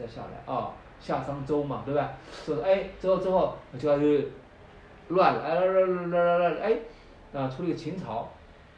[0.00, 2.12] 再下来啊，夏商周嘛，对吧？
[2.44, 4.26] 说哎之后之后就要是
[5.08, 6.78] 乱了，哎乱乱乱乱乱，哎
[7.32, 8.28] 啊出了个秦朝。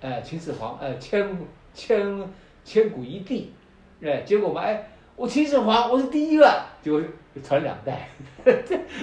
[0.04, 1.24] 哎，秦始皇，哎，千
[1.72, 2.28] 千
[2.64, 3.54] 千古一帝，
[4.02, 7.00] 哎，结果嘛，哎，我秦始皇我是第一个，就
[7.40, 8.08] 传两代，
[8.44, 8.52] 这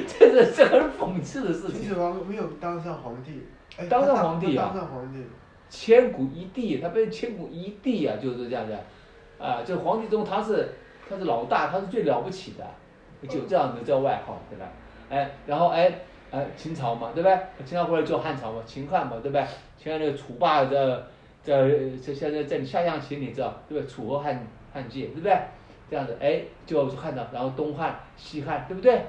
[0.05, 1.79] 这是这很讽刺的事情。
[1.79, 5.23] 秦始皇没有当上皇帝，哎当上皇帝啊当上皇帝，
[5.69, 8.77] 千古一帝，他被千古一帝啊，就是这样的，
[9.41, 10.67] 啊，这皇帝中他是
[11.09, 12.65] 他是老大，他是最了不起的，
[13.27, 14.65] 就这样子叫外号，对吧？
[15.09, 15.91] 哎，然后哎，
[16.31, 17.37] 哎，秦朝嘛，对不对？
[17.65, 19.43] 秦朝过来做汉朝嘛，秦汉嘛，对不对？
[19.77, 21.07] 秦汉那个楚霸这
[21.43, 23.89] 这这现在在你下象棋，你知道对不对？
[23.89, 25.37] 楚河汉汉界，对不对？
[25.89, 29.01] 这样子，哎，就看到，然后东汉、西汉，对不对？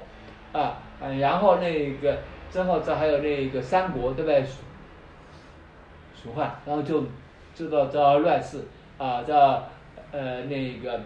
[0.51, 2.17] 啊，嗯，然后那个
[2.49, 4.43] 之后这还有那个三国，对不对？
[6.15, 7.03] 蜀汉，然后就
[7.53, 8.65] 知道这乱世
[8.97, 9.33] 啊，这
[10.11, 10.99] 呃那个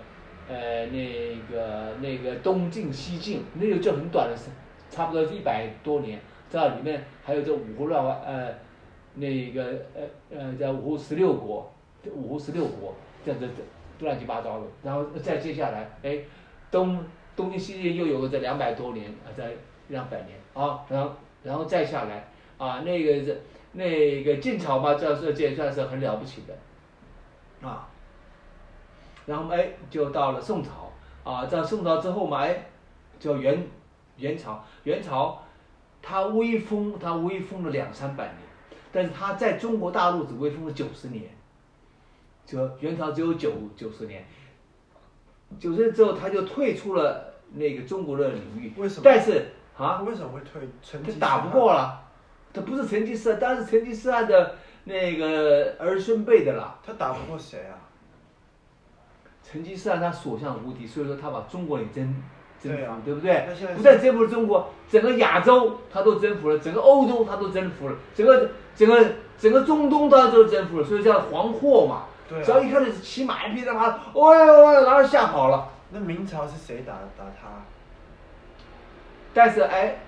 [0.47, 4.49] 呃那个那个东晋西晋，那个就很短的时，
[4.89, 6.19] 差不多一百多年。
[6.49, 8.53] 这里面还有这五胡乱华，呃，
[9.15, 10.01] 那个呃
[10.37, 11.71] 呃叫五胡十六国，
[12.13, 12.93] 五胡十六国，
[13.25, 14.65] 这这这乱七八糟的。
[14.83, 16.19] 然后再接下来，哎，
[16.71, 17.03] 东
[17.35, 19.51] 东晋西晋又有个这两百多年啊，在
[19.87, 21.11] 两百年啊，然后
[21.43, 22.27] 然后再下来
[22.57, 23.41] 啊，那个是。
[23.77, 27.89] 那个晋朝嘛，这是这也算是很了不起的，啊，
[29.25, 30.91] 然后哎，就到了宋朝，
[31.23, 32.65] 啊，在宋朝之后嘛，哎，
[33.19, 33.67] 叫元
[34.17, 35.41] 元朝，元朝，
[36.01, 38.37] 它威风，它威风了两三百年，
[38.91, 41.23] 但是它在中国大陆只威风了九十年，
[42.45, 44.23] 就元朝只有九九十年，
[45.59, 50.61] 九十年之后他就退出了那个中国的领域，为什么但是啊，他为什么会退？
[51.03, 51.99] 他打不过了，
[52.53, 56.79] 他不是成吉思汗，当然是成吉思汗的那个儿孙辈的啦。
[56.85, 57.84] 他打不过谁啊？
[59.47, 62.03] 成吉思汗他所向无敌，所以说他把中国也征
[62.59, 69.05] 征服，对啊对不对不但征服了中国，整个亚洲他都征服了，整个欧洲他都征服了，整个整个
[69.37, 72.05] 整个中东他都征服了，所以叫黄祸嘛。
[72.27, 72.61] 对只要啊。
[72.61, 75.69] 一开始骑马一匹的马，哎呦哎呦，然后吓跑了。
[75.91, 77.63] 那明朝是谁打打他？
[79.33, 79.99] 但是哎，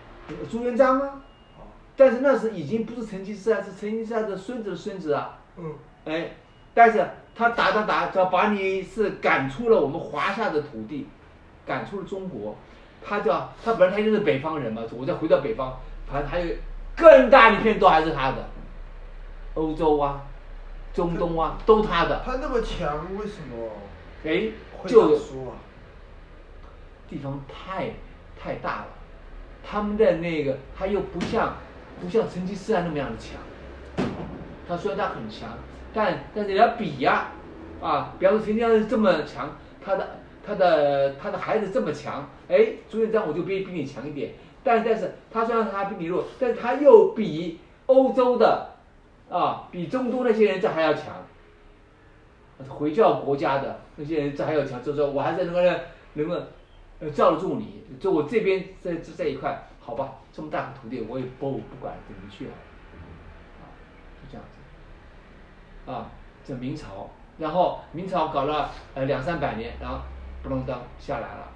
[0.49, 1.21] 朱元璋啊，
[1.57, 1.61] 哦，
[1.95, 5.37] 但是那时已经不是成吉思汗，是成吉思汗的孙子的孙子啊。
[5.57, 6.31] 嗯，哎，
[6.73, 7.05] 但是
[7.37, 11.07] 他打打打，只要把你是赶出了我们华夏的土地，
[11.65, 12.57] 赶出了中国，
[13.05, 15.73] 他叫他本来他就是北方人嘛，我再回到北方，
[16.11, 16.55] 反正还有
[16.95, 18.49] 更大一片都还是他的，
[19.53, 20.23] 欧洲啊，
[20.93, 23.69] 中东啊都他的，他那么强，为什么
[24.25, 24.51] 哎，
[24.87, 25.17] 就？
[27.09, 27.91] 地方太
[28.37, 28.87] 太大了，
[29.63, 31.55] 他们的那个他又不像
[32.01, 34.05] 不像成吉思汗那么样的强，
[34.67, 35.51] 他虽然他很强，
[35.97, 37.29] 但但是你要比呀、
[37.81, 39.49] 啊，比方说成吉思汗这么强，
[39.83, 44.33] 他的他的他的孩子这么强，哎，朱元璋我就比比你强一点，
[44.63, 48.75] 但但是他虽然他比你弱，但是他又比欧洲的
[49.27, 51.15] 啊，比中东那些人这还要强。
[52.69, 55.61] 回教国家的那些人这还要强，就是说我还是能够
[56.13, 56.35] 能够
[56.99, 62.51] 呃罩得住你，就我这边在这这一块，好吧，这么大个土地我也不不管怎么去了，
[63.61, 63.65] 啊，
[64.21, 64.56] 就这样子，
[65.87, 66.11] 啊，
[66.43, 69.99] 这明朝，然后明朝搞了呃两三百年，然后
[70.43, 71.47] 不隆当下来了，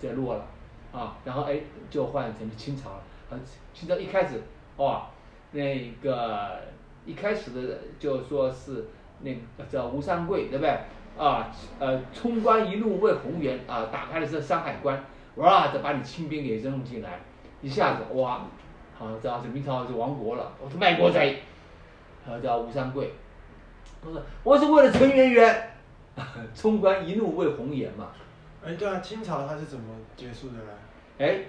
[0.00, 0.44] 这落了，
[0.92, 3.38] 啊，然后哎就换成清朝了，啊，
[3.72, 4.42] 清朝一开始
[4.76, 5.06] 哇，
[5.52, 6.60] 那个
[7.04, 8.88] 一开始的就说是
[9.20, 10.78] 那个叫吴三桂对不对？
[11.16, 15.02] 啊，呃，冲关一路为红颜啊，打开了这山海关，
[15.36, 17.20] 哇，再把你清兵给扔进来，
[17.62, 18.42] 一下子哇，
[18.98, 21.38] 好，知道这明朝就亡国了，我是卖国贼，
[22.28, 23.14] 啊，叫吴三桂，
[24.42, 25.70] 我是为了陈圆圆，
[26.54, 28.08] 冲冠一怒为红颜嘛，
[28.64, 30.72] 哎，对啊，清朝它是怎么结束的呢？
[31.18, 31.40] 哎，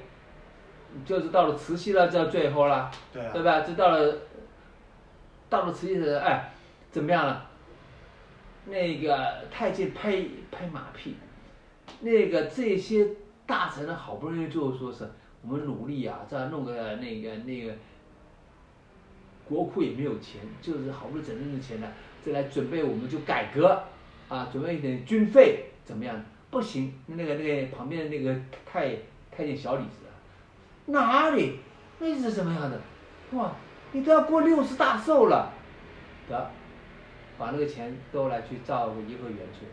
[1.06, 2.92] 就是到了慈禧了，这最后了。
[3.14, 3.62] 对啊，对吧？
[3.62, 4.18] 就到了，
[5.50, 6.52] 到了慈禧的哎，
[6.92, 7.50] 怎么样了？
[8.66, 11.16] 那个太监拍拍马屁，
[12.02, 13.08] 那个这些
[13.46, 15.10] 大臣呢，好不容易就是说是
[15.42, 17.74] 我们努力啊，这样弄个那个那个
[19.48, 21.88] 国库也没有钱，就是好不容易整点钱呢，
[22.28, 23.82] 再来准备我们就改革
[24.28, 26.22] 啊，准备一点军费怎么样？
[26.52, 28.98] 不行，那个那个旁边的那个太
[29.32, 31.62] 太监小李子，哪里？
[32.00, 32.82] 那是什么样的？
[33.32, 33.54] 哇，
[33.94, 35.54] 你都要过六十大寿了，
[36.28, 36.52] 得，
[37.38, 39.66] 把那个钱都来去造个颐和园去。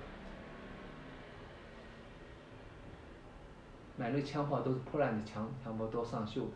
[3.97, 6.51] 买那个枪炮都是破烂的枪枪炮，都上锈的。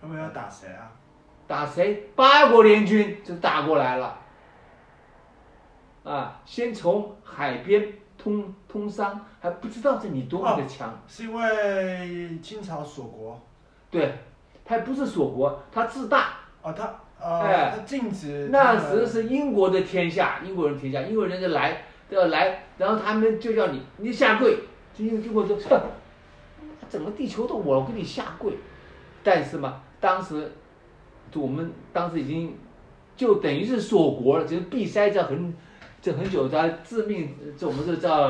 [0.00, 0.92] 他们要打谁啊？
[1.48, 2.10] 打谁？
[2.14, 4.21] 八国联军就打过来了。
[6.04, 11.00] 啊，先从海边通通商，还不知道这里多么的强。
[11.06, 13.40] 是因为清朝锁国。
[13.90, 14.12] 对，
[14.64, 16.34] 他不是锁国，他自大。
[16.62, 18.48] 哦，他呃，哎他禁止。
[18.50, 24.56] 那时是英国的天下，英国人天下，英国人就来，都要来，然后他们就叫你，你下跪。
[24.94, 25.80] 就英国说，哼，
[26.88, 28.52] 整个地球都我，我给你下跪。
[29.24, 30.52] 但是嘛，当时，
[31.30, 32.56] 就我们当时已经，
[33.16, 35.54] 就等于是锁国了，就是闭塞在很，
[36.02, 38.28] 这很久，他致命，这我们是叫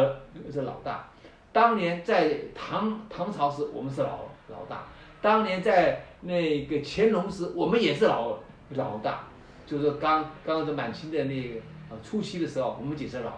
[0.52, 1.08] 是老大。
[1.52, 4.76] 当年在唐唐朝时，我们是老老大；
[5.22, 8.36] 当年在那个乾隆时，我们也是老
[8.74, 9.20] 老大。
[9.66, 11.54] 就是刚刚这满清的那个
[11.88, 13.32] 呃初期的时候，我们也是老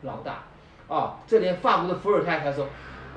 [0.00, 0.44] 老大。
[0.88, 2.66] 啊，这连法国的伏尔泰他说，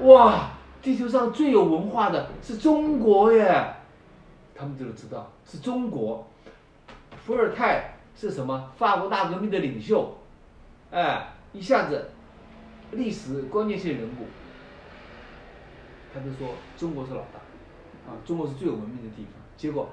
[0.02, 0.50] 哇，
[0.82, 3.76] 地球上最有文化的是中国耶，
[4.54, 6.28] 他们就知道是中国。
[7.26, 8.70] 伏尔泰是什么？
[8.78, 10.18] 法国大革命的领袖，
[10.92, 12.10] 哎，一下子
[12.92, 14.26] 历史关键性人物，
[16.14, 17.40] 他就说中国是老大，
[18.10, 19.34] 啊，中国是最有文明的地方。
[19.56, 19.90] 结果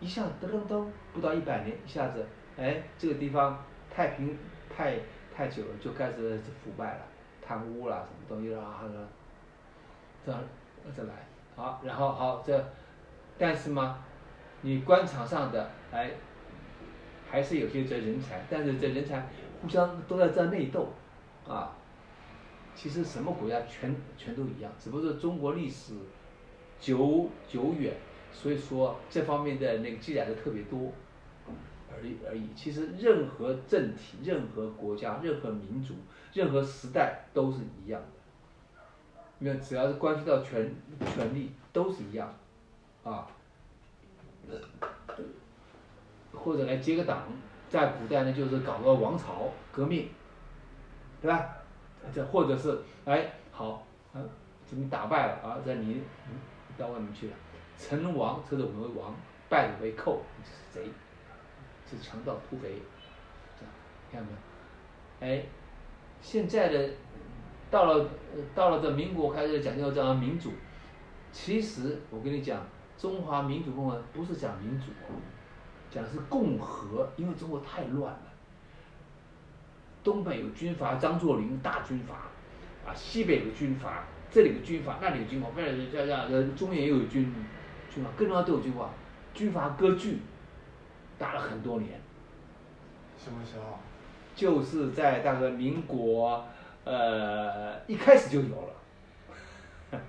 [0.00, 2.26] 一下噔噔噔，不到一百年，一下子，
[2.56, 4.36] 哎，这个地方太平
[4.74, 4.98] 太
[5.34, 7.00] 太久了，就开始腐败了。
[7.44, 8.80] 贪污啦，什么东西啦，
[10.24, 10.32] 这
[10.96, 11.12] 这来
[11.56, 12.64] 好，然后好这，
[13.36, 13.98] 但是嘛，
[14.60, 16.12] 你官场上的哎，
[17.28, 19.26] 还是有些这人才，但是这人才
[19.62, 20.88] 互相都在在内斗，
[21.48, 21.72] 啊，
[22.74, 25.94] 其实什么国家全全都一样，只不过是中国历史
[26.80, 27.94] 久久远，
[28.32, 30.92] 所以说这方面的那个记载的特别多
[31.94, 32.48] 而已而已。
[32.56, 35.94] 其实任何政体、任何国家、任何民族。
[36.34, 38.80] 任何时代都是一样的，
[39.38, 40.74] 因为只要是关系到权
[41.14, 42.34] 权力，都是一样，
[43.04, 43.26] 啊，
[46.32, 47.24] 或者来接个党，
[47.72, 50.10] 在古代呢就是搞个王朝革命，
[51.22, 51.56] 对吧？
[52.14, 54.20] 这或者是哎好，啊，
[54.70, 56.02] 这你打败了啊，这你
[56.76, 57.32] 到外面去了，
[57.78, 59.14] 成王称之为王，
[59.48, 60.90] 败者为寇，你是贼，
[61.90, 62.68] 是强盗土匪，
[63.58, 63.72] 这样
[64.12, 64.26] 看到
[65.20, 65.38] 没有？
[65.38, 65.46] 哎。
[66.24, 66.88] 现在的
[67.68, 68.08] 到了
[68.54, 70.52] 到了这民国开始讲究这样民主，
[71.32, 72.64] 其实我跟你讲，
[72.96, 74.86] 中华民主共和国不是讲民主，
[75.92, 78.22] 讲的是共和，因为中国太乱了。
[80.02, 82.14] 东北有军阀张作霖大军阀，
[82.88, 87.32] 啊，西北有军阀，这里有军阀，那里有军阀，外来这样呃中原也有军
[87.94, 88.88] 军阀，各地方都有军阀，
[89.34, 90.18] 军阀割据，
[91.18, 92.00] 打了很多年。
[93.16, 93.78] 什么时候？
[94.34, 96.42] 就是在大概民国，
[96.84, 100.00] 呃，一开始就有了。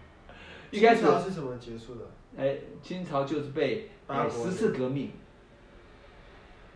[0.72, 2.06] 一开始是什么结束的？
[2.38, 5.12] 哎，清朝就是被哎十次革命，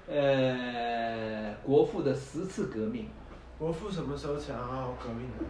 [0.08, 3.10] 呃，国父的十次革命。
[3.60, 5.46] 国父什么时候想要革命的？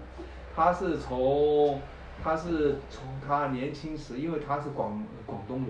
[0.56, 1.80] 他是从，
[2.24, 5.70] 他是从他年轻时，因为他是广广东人，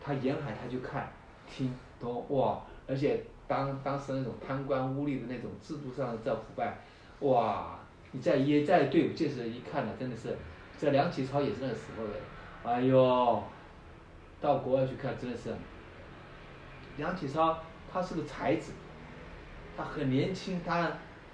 [0.00, 1.10] 他沿海他就看，
[1.48, 3.24] 听都哇，而且。
[3.46, 6.78] 当当时那种贪官污吏的那种制度上的这腐败，
[7.20, 7.78] 哇！
[8.10, 10.34] 你在也在队伍建设一看呢，真的是，
[10.78, 12.14] 这梁启超也是那个时候的，
[12.64, 13.42] 哎呦，
[14.40, 15.54] 到国外去看真的是，
[16.96, 17.58] 梁启超
[17.94, 18.72] 他是个才子，
[19.76, 20.90] 他很年轻，他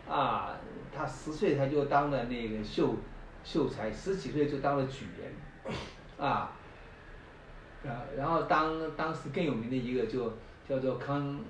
[0.06, 0.54] 啊，
[0.94, 2.94] 他十岁他就当了那个秀
[3.42, 5.74] 秀才，十几岁就当了举人，
[6.18, 6.52] 啊，
[7.84, 10.30] 啊，然后当当时更有名的一个就
[10.68, 11.40] 叫做康。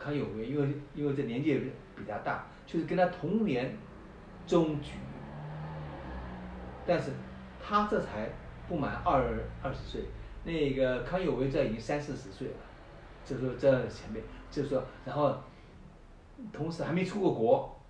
[0.00, 1.58] 康有为，因为因为这年纪
[1.96, 3.76] 比他大，就是跟他同年
[4.46, 4.92] 中举，
[6.86, 7.10] 但是
[7.60, 8.30] 他这才
[8.68, 9.20] 不满二
[9.60, 10.02] 二十岁，
[10.44, 12.54] 那个康有为这已经三四十岁了，
[13.24, 15.36] 就说这前辈，就是说，然后
[16.52, 17.80] 同时还没出过国，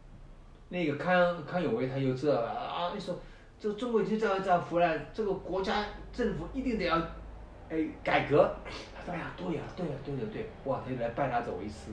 [0.68, 3.18] 那个康康有为他又这啊，一说
[3.58, 7.00] 这中国已经这样这样腐烂，这个国家政府一定得要。
[7.70, 8.50] 哎，改革，
[8.96, 11.92] 他说：“哎呀，对呀，对呀，对对对，哇，他就来拜他做为师，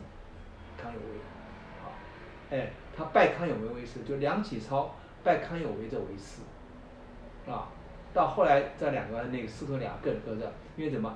[0.82, 1.20] 康有为，
[1.84, 1.92] 好，
[2.50, 6.40] 哎，他拜康有为为师，就梁启超拜康有为这为师，
[7.52, 7.68] 啊，
[8.14, 11.14] 到后来这两个那个师徒俩各各着，因为什么？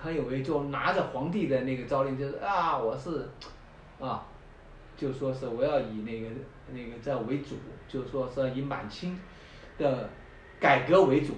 [0.00, 3.28] 康有为就拿着皇帝的那个诏令，就是啊，我是，
[4.00, 4.24] 啊，
[4.96, 6.28] 就说是我要以那个
[6.72, 9.18] 那个这为主，就说是以满清
[9.78, 10.08] 的
[10.58, 11.34] 改革为主。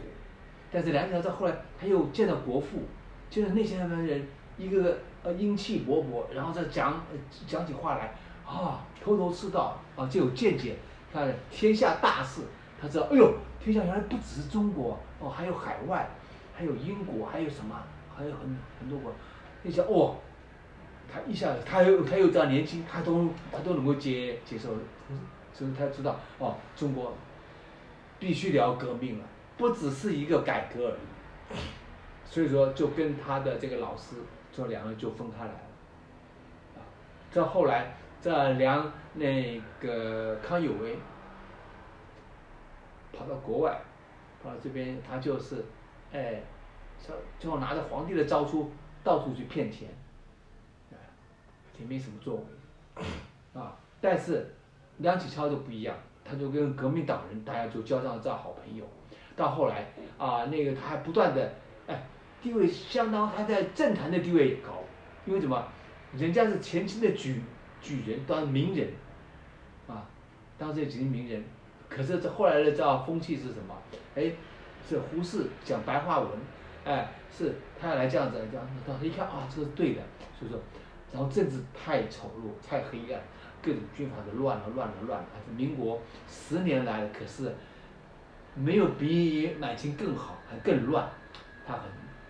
[0.70, 2.84] 但是梁启超在后来他又见到国父，
[3.28, 7.04] 见到那些人一个个呃英气勃勃，然后再讲
[7.46, 8.14] 讲起话来
[8.46, 10.76] 啊头头是道啊就有见解，
[11.12, 12.42] 看天下大事，
[12.80, 16.08] 他知道哎呦天下原来不只是中国哦，还有海外，
[16.54, 17.76] 还有英国，还有什么？
[18.22, 19.12] 还有很很多个，
[19.62, 20.14] 你想哦，
[21.12, 24.68] 他一下子他又他又这样年轻，他都他都能够接接受，
[25.52, 27.12] 所以他知道哦，中国
[28.20, 29.24] 必须得要革命了，
[29.58, 31.56] 不只是一个改革而已，
[32.24, 34.14] 所以说就跟他的这个老师
[34.52, 36.78] 这两个就分开来了，啊，
[37.32, 40.96] 这后来这梁那个康有为
[43.12, 43.80] 跑到国外，
[44.40, 45.64] 跑到这边他就是
[46.12, 46.40] 哎。
[47.38, 48.70] 最后拿着皇帝的诏书
[49.02, 49.88] 到处去骗钱，
[51.78, 53.02] 也没什么作为，
[53.60, 53.76] 啊！
[54.00, 54.54] 但是
[54.98, 58.84] 梁启超就不一样，他就跟革命党人大家就交上了这好朋友。
[59.34, 59.86] 到后来
[60.18, 61.52] 啊，那个他还不断的
[61.86, 62.06] 哎，
[62.40, 64.84] 地位相当，他在政坛的地位也高，
[65.26, 65.66] 因为什么？
[66.16, 67.42] 人家是前期的举
[67.80, 68.92] 举人，当名人，
[69.88, 70.06] 啊，
[70.58, 71.42] 当时几名名人。
[71.88, 73.74] 可是这后来的这风气是什么？
[74.14, 74.30] 哎，
[74.88, 76.28] 是胡适讲白话文。
[76.84, 80.02] 哎，是他要来这样子，这样子到他一看啊，这是对的，
[80.36, 80.58] 所以说，
[81.12, 83.22] 然后政治太丑陋，太黑暗，
[83.62, 85.28] 各种军阀都乱了，乱了，乱了。
[85.56, 87.54] 民国十年来可是
[88.56, 91.08] 没有比满清更好，还更乱，
[91.64, 91.82] 他很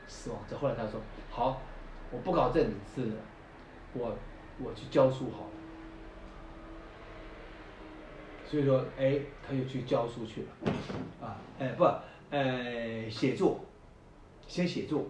[0.07, 0.38] 失望。
[0.48, 1.00] 这后来他说，
[1.30, 1.62] 好，
[2.11, 3.11] 我不搞政治，
[3.94, 4.14] 我
[4.62, 5.50] 我去教书好了。
[8.44, 10.72] 所以说，哎，他就去教书去了，
[11.26, 11.84] 啊，哎不，
[12.30, 13.59] 哎写作。
[14.53, 15.07] 先写作，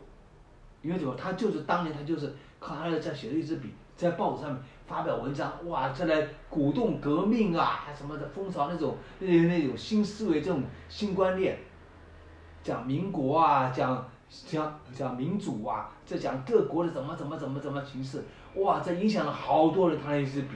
[0.82, 1.16] 因为什么？
[1.16, 11.58] 他就是当年他就是靠他的这写的一支笔，在报纸上面发表文章，哇，这来鼓动革命啊，什么的风潮那种那那种新思维，这种新观念，
[12.62, 18.22] 讲民国啊，讲讲讲民主啊，这讲各国的怎么怎么怎么怎么形势，
[18.54, 20.50] 哇，这影响了好多人，他那一支笔，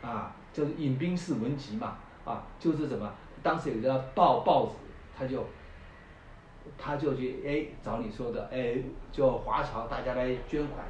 [0.00, 3.12] 啊，就是引兵式文集嘛，啊，就是怎么，
[3.42, 4.74] 当时有个报报纸，
[5.18, 5.44] 他就。
[6.82, 8.76] 他就去哎找你说的哎，
[9.12, 10.86] 叫华侨大家来捐款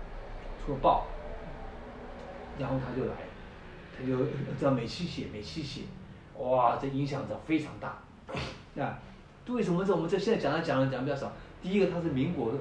[0.65, 1.07] 出报，
[2.59, 3.15] 然后他就来，
[3.99, 4.25] 他就
[4.59, 5.83] 这每期写每期写，
[6.39, 7.99] 哇，这影响着非常大，
[8.81, 9.01] 啊，
[9.49, 11.33] 为什么这我们这现在讲的讲的讲比较少？
[11.61, 12.59] 第一个他是民国的，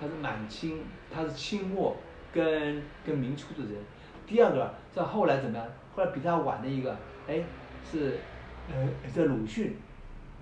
[0.00, 0.82] 他是满清，
[1.12, 1.94] 他是清末
[2.32, 3.82] 跟跟明初的人。
[4.26, 5.66] 第二个在后来怎么样？
[5.94, 6.96] 后来比他晚的一个
[7.28, 7.42] 哎
[7.90, 8.18] 是
[8.72, 9.76] 呃这鲁迅。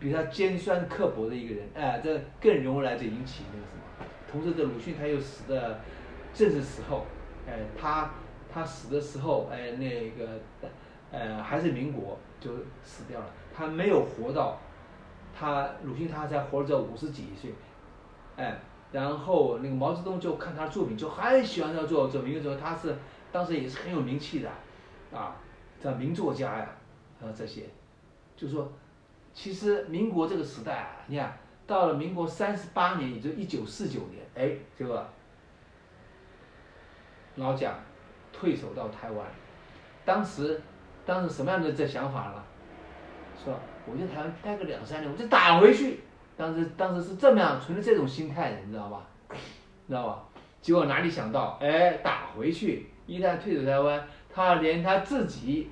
[0.05, 4.07] 比他尖酸刻薄的一个人，哎，这更容易来这引起那个什么。
[4.30, 5.80] 同时，这鲁迅他又死的
[6.34, 7.07] 正是时候，
[7.48, 8.11] 哎，他
[8.52, 10.28] 他死的时候，哎，那个
[11.11, 12.50] 呃还是民国就
[12.82, 13.26] 死掉了，
[13.57, 14.61] 他没有活到
[15.34, 17.55] 他鲁迅他才活了五十几岁，
[18.36, 18.59] 哎，
[18.92, 22.94] 然后那个毛泽东就看他的作品就很喜欢他作作品，因为说，他是
[23.32, 24.50] 当时也是很有名气的，
[25.18, 25.40] 啊，
[25.80, 26.76] 这名作家呀，
[27.22, 27.62] 啊这些，
[28.36, 28.70] 就说。
[29.35, 35.11] 其实民国这个时代啊，你看到了民国三十八年，也就一九四九年，哎，这个
[37.35, 37.74] 老蒋
[38.32, 39.26] 退守到台湾，
[40.05, 40.62] 当时
[41.05, 42.43] 当时什么样的这想法呢？
[43.45, 46.01] 说我在台湾待个两三年，我就打回去。
[46.37, 49.07] 当时当时是这么样，存着这种心态的，你知道吧？
[49.89, 50.24] 知道吧？
[50.62, 55.70] 结果哪里想到，哎，打回去，一旦退守台湾，他连他自己。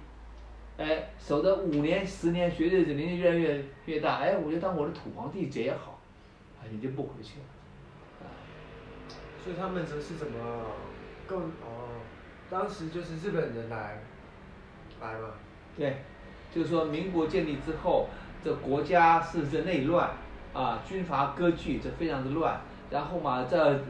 [0.79, 6.01] 哎，守着五年、十年，学的年纪越来越越大，哎，我就当我的土皇帝这也好，
[6.59, 7.45] 啊，你就不回去了，
[8.23, 8.27] 啊。
[9.43, 10.39] 所以他们则是怎么
[11.27, 12.01] 更哦？
[12.51, 14.03] 当时就是日本人来
[15.01, 15.35] 来嘛。
[15.77, 15.99] 对，
[16.55, 18.09] 就是说民国建立之后，
[18.43, 20.11] 这国家是这内乱，
[20.53, 22.61] 啊，军阀割据，这非常的乱。
[22.91, 23.81] 然后嘛，这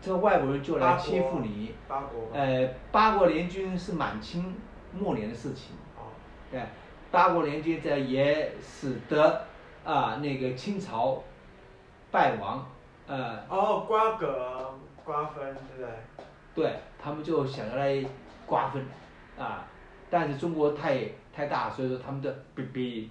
[0.00, 1.74] 这外国人就来欺负你。
[1.86, 2.30] 八国。
[2.32, 4.54] 呃，八国联军是满清
[4.92, 5.76] 末年的事情。
[6.50, 6.60] 对，
[7.12, 9.44] 八国联军这也使得
[9.84, 11.22] 啊那个清朝
[12.10, 12.66] 败亡，
[13.06, 13.38] 呃。
[13.48, 14.74] 哦，瓜葛
[15.04, 15.88] 瓜分，对不对？
[16.52, 18.04] 对他们就想要来
[18.46, 18.84] 瓜分，
[19.38, 19.64] 啊，
[20.10, 20.98] 但是中国太
[21.32, 23.10] 太大，所以说他们的比比，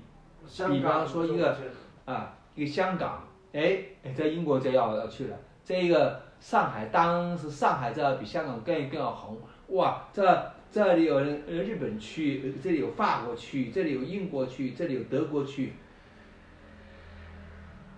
[0.68, 1.58] 比方说一个
[2.04, 3.24] 啊一个香港，
[3.54, 3.80] 哎，
[4.14, 9.38] 在英国就要要去了，这个上海当时上海这比香港更更要红，
[9.70, 10.52] 哇，这。
[10.72, 15.74] 这里有人，呃，日本区，这里有法国区，这里有英国区，这里有德国区，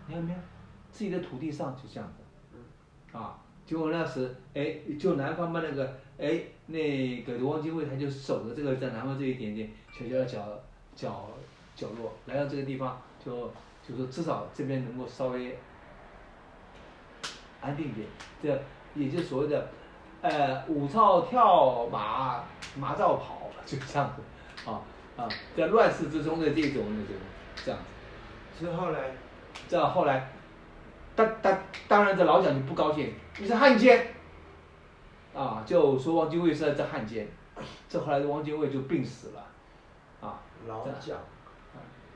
[0.08, 0.40] 你看没有？
[0.90, 10.62] 自己的土地上就这样子，啊，结果那时，哎，就南方嘛那个，哎，那个汪精卫他就守着这个在南方这一点点小小的角
[10.96, 11.30] 角
[11.76, 13.52] 角落，来到这个地方，就
[13.88, 15.58] 就说至少这边能够稍微
[17.60, 18.08] 安定一点，
[18.42, 18.64] 这
[18.96, 19.70] 也就所谓的，
[20.22, 22.44] 呃，舞照跳马，
[22.76, 24.82] 马照跑，就这样子，啊
[25.18, 27.16] 啊，在乱世之中的这种那种
[27.66, 28.66] 这样子。
[28.66, 29.16] 之后来，
[29.68, 30.30] 这后来。
[31.14, 31.60] 当当
[31.90, 34.14] 当然，这老蒋就不高兴，你是汉奸，
[35.36, 37.28] 啊，就说汪精卫是这汉奸，
[37.90, 39.46] 这后来汪精卫就病死了，
[40.22, 41.18] 啊，老蒋，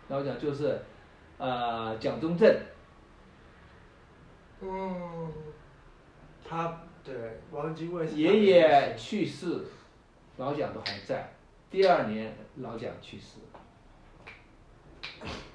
[0.07, 0.81] 老蒋就是，
[1.37, 2.49] 呃，蒋中正，
[4.61, 5.29] 嗯，
[6.47, 7.15] 他对
[7.51, 9.63] 王精卫爷爷去世，
[10.37, 11.31] 老蒋都还在，
[11.69, 13.37] 第二年老蒋去世，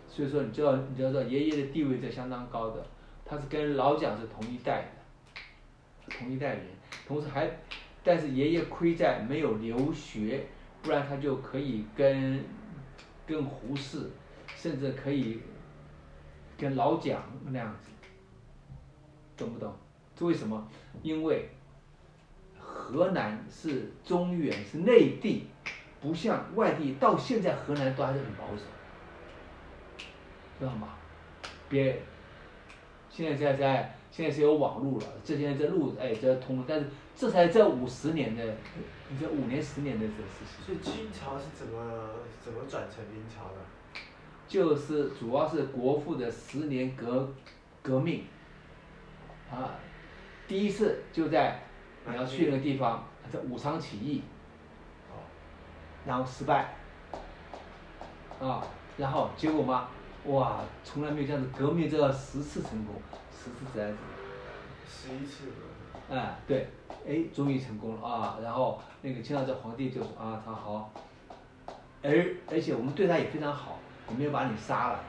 [0.08, 2.86] 所以说你知道你知道爷爷的地位是相当高的。
[3.24, 6.66] 他是跟老蒋是同一代的，同一代人，
[7.06, 7.48] 同时还，
[8.02, 10.46] 但是爷爷亏在没有留学，
[10.82, 12.44] 不然他就可以跟，
[13.24, 14.10] 跟胡适，
[14.56, 15.40] 甚至可以，
[16.58, 17.90] 跟老蒋那样子，
[19.36, 19.72] 懂不懂？
[20.20, 20.68] 这为什么？
[21.02, 21.48] 因为，
[22.58, 25.46] 河南是中原是内地，
[26.02, 28.64] 不像外地，到现在河南都还是很保守，
[30.58, 30.88] 知道吗？
[31.70, 32.02] 别。
[33.08, 38.44] 现在在在，现在是有网络了，这现在这路哎这通了，但是这才这五十年的，
[39.08, 40.62] 你这五年十年的这事情。
[40.66, 42.10] 所以清朝是怎么
[42.42, 43.54] 怎么转成明朝的？
[44.46, 47.32] 就是主要是国父的十年革
[47.82, 48.24] 革命，
[49.50, 49.80] 啊，
[50.50, 51.60] 第一次就在
[52.04, 54.20] 你要去那个地方，这武昌起义，
[56.04, 56.74] 然后失败，
[58.40, 58.60] 啊，
[58.96, 59.86] 然后结果嘛。
[60.24, 62.96] 哇，从来没有这样子革命，这个十次成功，
[63.32, 63.98] 十次这样子。
[64.88, 65.44] 十一次。
[66.10, 66.66] 哎，对，
[67.06, 68.38] 哎，终于成功了啊！
[68.42, 70.92] 然后那个清朝这皇帝就说啊，他好，
[72.02, 72.10] 而
[72.50, 73.78] 而且我们对他也非常好，
[74.10, 75.00] 也没有把你杀了，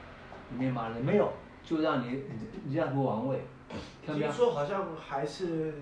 [0.56, 1.34] 没有骂人，没有，
[1.64, 2.26] 就让你
[2.66, 3.44] 你让出王位。
[4.06, 5.74] 听说好像还是，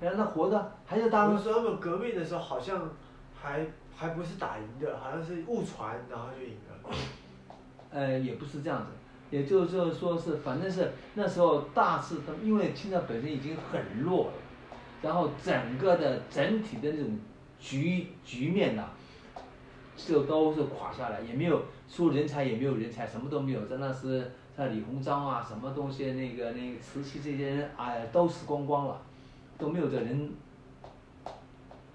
[0.00, 1.38] 让他活着，还是当。
[1.38, 2.90] 时候他们革命的时候好像
[3.34, 3.66] 还
[3.96, 6.96] 还不是打赢的，好像是误传，然后就赢了。
[7.90, 8.92] 呃，也不是这样子，
[9.30, 14.32] 也就是说是，反正是那时候大势，因为清朝本身已经很弱了，
[15.02, 17.18] 然后整个的整体的那种
[17.58, 18.90] 局局面呐，
[19.96, 23.66] 就都是垮下来，也没有出人才，也没有人才，什么都没有。
[23.66, 24.30] 在那时，
[24.60, 29.00] 像李鸿章啊，什么东西，那个那个慈禧这些人，哎，都死光光了，
[29.56, 30.30] 都没有这人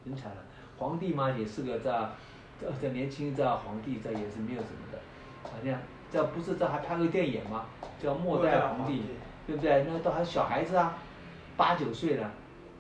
[0.04, 0.38] 人才了。
[0.76, 2.10] 皇帝嘛，也是个这
[2.60, 4.98] 这这年轻这皇帝，这也是没有什么的。
[5.44, 5.80] 好像
[6.12, 7.66] 这不是这还拍个电影吗？
[8.02, 8.94] 叫《末代皇帝》，
[9.46, 9.86] 对不对？
[9.88, 10.98] 那都还小孩子啊，
[11.56, 12.32] 八九岁了，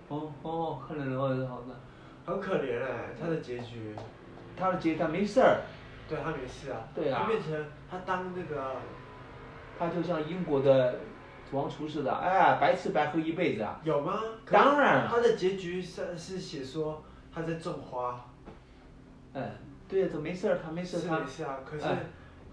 [0.07, 1.75] 哦哦，看了然后然后呢？
[2.25, 3.95] 很可怜哎，他的结局。
[4.57, 5.61] 他的结他没事儿。
[6.09, 6.81] 对他没事啊。
[6.95, 7.21] 对啊。
[7.21, 8.71] 就变成他当那个，
[9.77, 10.99] 他就像英国的
[11.51, 13.79] 王储似的，哎，白吃白喝一辈子啊。
[13.83, 14.19] 有吗？
[14.49, 15.07] 当然。
[15.07, 17.03] 他的结局是是写说
[17.33, 18.25] 他在种花。
[19.33, 19.43] 嗯，
[19.87, 21.17] 对呀，这没事儿，他没事他。
[21.17, 21.85] 是没事啊，可是。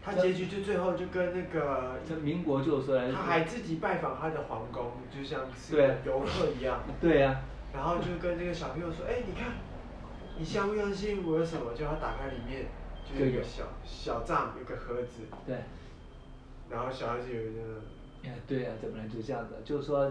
[0.04, 6.80] 他结局就最后就跟那个，这民国就是，他还自己拜访他的皇宫，就像是游客一样。
[7.00, 7.40] 对呀。
[7.72, 9.52] 然后就跟那个小朋友说：“哎，你看，
[10.36, 12.66] 你相不相信我有什么？”就他打开里面，
[13.16, 15.22] 就有小小帐，有个盒子。
[15.46, 15.56] 对。
[16.72, 17.60] 然后小孩子有一个。
[18.24, 20.08] 哎，对呀，怎么能就这样子，就是说，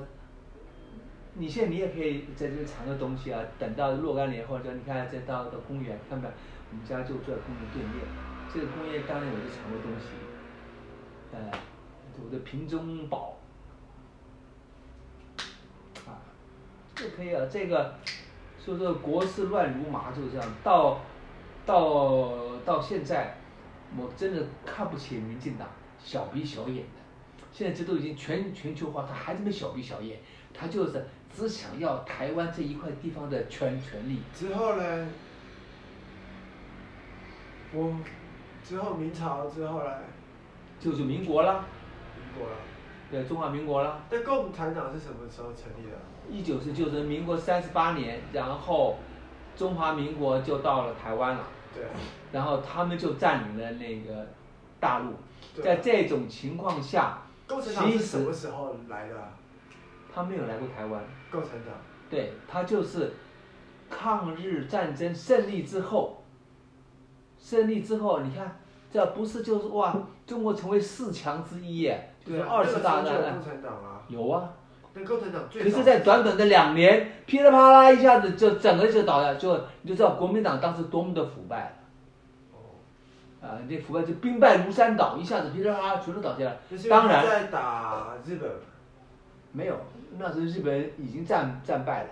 [1.35, 6.27] 你现在你也可以在这藏个东西啊，等到若干年后，就你看再到到公园，看到
[6.69, 8.05] 我们家就住在公园对面。
[8.53, 10.07] 这个公园当年我就藏过东西，
[11.31, 11.39] 呃，
[12.21, 13.37] 我的瓶中宝，
[16.05, 16.19] 啊，
[16.93, 17.95] 这可以啊，这个，
[18.59, 20.99] 所以说国事乱如麻就是这样，到，
[21.65, 23.37] 到到现在，
[23.97, 25.65] 我真的看不起民进党，
[26.03, 27.01] 小鼻小眼的，
[27.51, 30.19] 现在这都已经全全球化，他还这么小鼻小眼，
[30.53, 34.19] 他就是只想要台湾这一块地方的权权利。
[34.33, 35.07] 之后呢，
[37.73, 37.95] 我。
[38.63, 39.91] 之后明朝之后呢，
[40.79, 41.65] 就是民国了。
[42.15, 42.55] 民国了。
[43.09, 44.03] 对，中华民国了。
[44.11, 45.97] 那共产党是什么时候成立的？
[46.29, 48.97] 一九是就是民国三十八年，然后
[49.57, 51.43] 中华民国就到了台湾了。
[51.73, 51.83] 对。
[52.31, 54.27] 然后他们就占领了那个
[54.81, 55.13] 大陆，
[55.63, 59.15] 在这种情况下，共产党是什么时候来的？
[60.13, 61.01] 他没有来过台湾。
[61.31, 61.73] 共产党。
[62.09, 63.13] 对他就是
[63.89, 66.17] 抗日战争胜利之后。
[67.39, 68.59] 胜利之后，你看，
[68.91, 69.95] 这不是就是哇？
[70.27, 74.49] 中国成为四强之一耶，就是二次大战有共产党啊，有啊。
[74.93, 81.80] 那共产党最可是，在短短的两年，噼里啪啦一下子就整个就倒下，就你就知道国民党当时多么的腐败哦，
[83.41, 83.57] 啊！
[83.67, 86.57] 这腐败就兵败如山倒，一下子噼里啪啦全都倒下来。
[86.69, 88.49] 那是因为当然他在打日本，
[89.51, 89.75] 没有，
[90.17, 92.09] 那时候日本已经战战败了。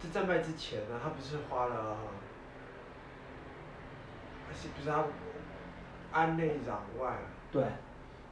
[0.00, 1.96] 在战败之前呢，他不是花了，
[4.48, 5.04] 而且不是他
[6.10, 7.18] 安内攘外啊，
[7.52, 7.64] 对，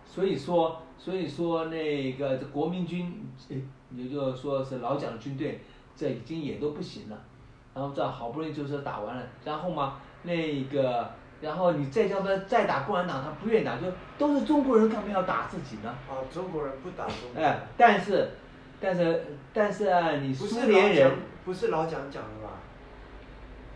[0.05, 3.57] 所以说，所以说那个这国民军，呃
[3.93, 5.61] 也就是说是老蒋的军队，
[5.95, 7.19] 这已经也都不行了。
[7.75, 11.11] 然后这好不容易就是打完了，然后嘛，那个，
[11.43, 13.83] 然后你再叫他再打共产党，他不愿意打，就
[14.17, 15.93] 都是中国人，干嘛要打自己呢？
[16.09, 18.31] 啊，中国人不打中国哎人，，但是，
[18.81, 21.11] 但是，但是啊，你苏联人
[21.45, 22.55] 不是老蒋讲的吧？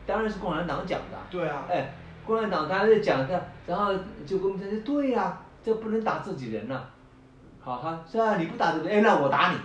[0.07, 1.19] 当然是共产党讲的。
[1.29, 1.93] 对啊，哎，
[2.25, 3.93] 共产党他是讲的，然后
[4.25, 6.85] 就国民党说对呀、这不能打自己人呐、
[7.61, 8.99] 好哈，是啊，你不打对不对？
[8.99, 9.59] 哎，那我打你。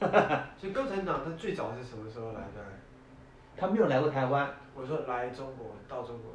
[0.00, 2.60] 哈 哈所以共产党他最早是什么时候来的？
[3.56, 6.32] 他没有来过台湾，我说来中国，到中国，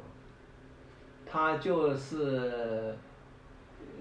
[1.30, 2.96] 他就是，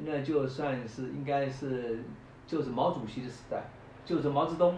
[0.05, 2.03] 那就算是应该是，
[2.45, 3.63] 就是毛主席的时代，
[4.05, 4.75] 就是毛泽东，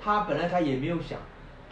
[0.00, 1.18] 他本来他也没有想，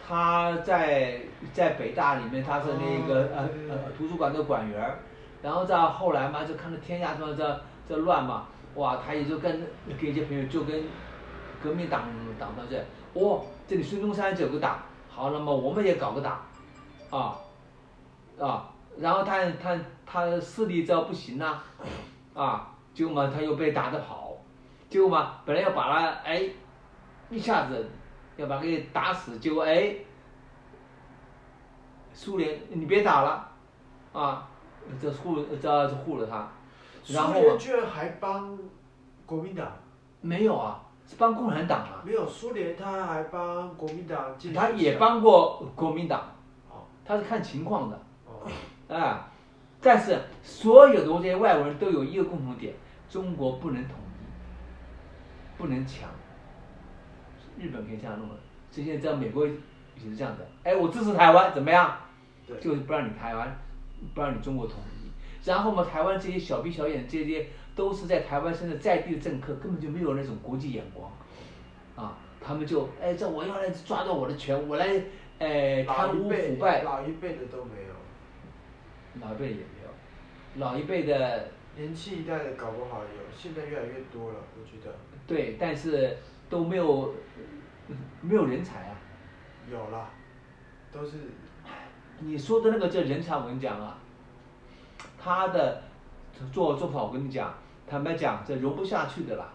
[0.05, 4.99] 他在在北大里面他是那个、哦呃呃图书馆的馆员儿，
[5.41, 9.61] 然后在后来嘛就看到天下这这这乱嘛，哇，他也就跟
[9.99, 10.83] 跟一些朋友就跟
[11.63, 12.03] 革命党
[12.37, 12.77] 党到这，
[13.13, 16.41] 哦，这里孙中山就有个党，好，那么我们也搞个党，
[17.09, 17.39] 啊，
[18.39, 19.75] 啊，然后他他
[20.13, 21.59] 他势力这不行呐、
[22.35, 24.37] 啊，结果嘛他又被打着跑，
[24.87, 26.47] 结果嘛本来要把他哎，
[27.31, 27.89] 一下子
[28.37, 29.95] 要把他给打死，结果哎，
[32.13, 33.49] 苏联你别打了，
[34.13, 34.47] 啊，
[35.01, 36.47] 这护这这护着他，
[37.07, 38.55] 然后苏联居然还帮
[39.25, 39.67] 国民党，
[40.21, 46.21] 没有啊，是帮共产党啊，没有苏联他还帮国民党他也帮过国民党
[46.69, 47.99] 哦，他是看情况的。
[48.27, 48.47] 哦，
[48.95, 49.27] 啊，
[49.83, 52.73] 但是所有的这些外国人都有一个共同点：
[53.09, 56.09] 中国不能统一，不能强。
[57.59, 58.35] 日本可以这样弄了，
[58.71, 59.53] 之前在美国也
[60.01, 60.47] 是这样的。
[60.63, 61.95] 哎，我支持台湾，怎么样？
[62.47, 63.55] 对就是不让你台湾，
[64.15, 65.47] 不让你中国统一。
[65.47, 71.11] 然后嘛，台湾这些小鼻小眼这些都是在台湾生的在地的政客，根本就没有那种国际眼光，
[71.95, 74.87] 啊，他们就哎，这我要来抓到我的权，我来
[75.39, 77.92] 哎贪污腐败，老一辈的都没有，
[79.21, 84.95] 老一辈也没有，老一辈的年轻一代的搞不好有，现在越来越多了，我觉得。
[85.25, 86.17] 对，但是
[86.49, 87.13] 都没有
[88.21, 88.95] 没有人才啊。
[89.71, 90.09] 有啦，
[90.91, 91.17] 都是。
[92.19, 93.97] 你说的那个叫人才，我跟你讲啊，
[95.17, 95.81] 他的
[96.51, 97.53] 做做法，我跟你讲，
[97.87, 99.53] 坦白讲，这容不下去的啦，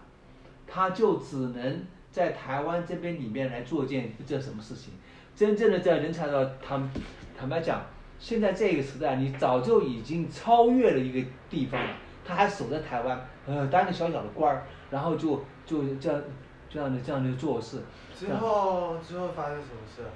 [0.67, 4.93] 他就只能在台湾这边里面来做件这什么事情。
[5.35, 6.89] 真正的在人才的，坦
[7.37, 7.81] 坦白讲，
[8.19, 11.89] 现在这个时代，你早就已经超越了一个地方了，
[12.25, 16.21] 他还守在台湾，呃，当个小小的官儿，然后就就这样
[16.69, 17.81] 这样的这样的做事，
[18.13, 20.11] 之后之后发生什么事啊？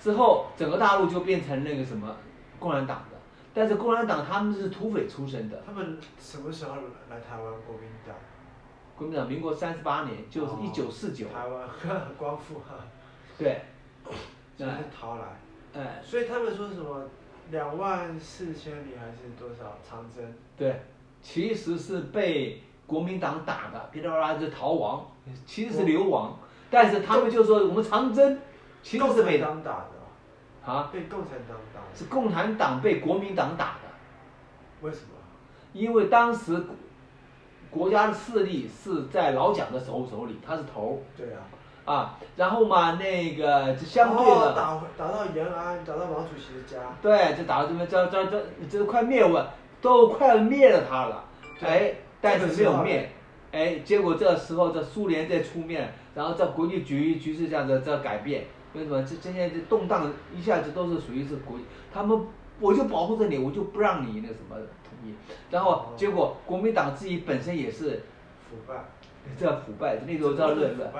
[0.00, 2.16] 之后整个大陆就变成那个什么
[2.58, 3.16] 共产党的，
[3.54, 6.74] 但是共产党他们是土匪出身的，他们什么时候
[7.08, 7.44] 来台湾？
[7.64, 8.16] 国民党？
[8.96, 11.68] 国民党民国三十八年就是哦一九四九，台湾
[12.18, 12.74] 光复哈，
[13.38, 13.62] 对，
[14.56, 15.22] 就是逃来，
[15.74, 16.00] 哎。
[16.02, 17.02] 所以他们说什么
[17.50, 20.24] 两万四千里还是多少长征？
[20.56, 20.80] 对，
[21.20, 25.06] 其实是被国民党打的，噼里啪啦就逃亡，
[25.46, 26.38] 其实是流亡，
[26.70, 28.38] 但是他们就说我们长征，
[28.82, 29.86] 其实是被产党打的。
[30.64, 33.88] 哦，啊，被共产党打的，是共产党被国民党打的，
[34.80, 35.06] 为什么？
[35.72, 36.62] 因为当时
[37.70, 41.02] 国家的势力是在老蒋的手手里，他是头。
[41.16, 41.40] 对啊，
[41.84, 49.44] 啊，然后嘛，那个就相对的，打打到延安，打到毛主席的家，对，就打到这边，这这这这快灭亡，
[49.80, 51.24] 都快要灭了他了，
[51.58, 53.10] 对哎，但是没有灭，
[53.50, 59.02] 哎，结果这时候这苏联在出面，然后这国际局局势这样子在改变，为什么？
[59.02, 61.58] 这这些这动荡一下子都是属于是国，
[61.92, 62.26] 他们
[62.60, 64.54] 我就保护着你，我就不让你那什么
[64.84, 65.12] 统一，
[65.50, 68.04] 然后哦结果国民党自己本身也是
[68.48, 68.74] 腐败，
[69.36, 70.92] 这样腐败，那时候叫热热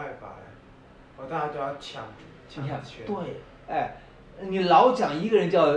[1.29, 2.05] 大家都要抢
[2.49, 3.17] 抢你看，权，对，
[3.69, 3.97] 哎，
[4.49, 5.75] 你老讲一个人叫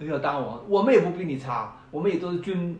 [0.00, 2.78] 要当王，我们也不比你差，我们也都是军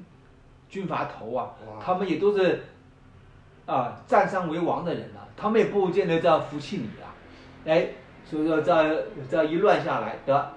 [0.68, 1.50] 军阀头啊，
[1.80, 2.62] 他们也都是
[3.66, 7.14] 啊占山为王的人啊，他们也不见得这样服气你啊，
[7.64, 7.88] 哎，
[8.24, 10.52] 所以说这样这样一乱下来得，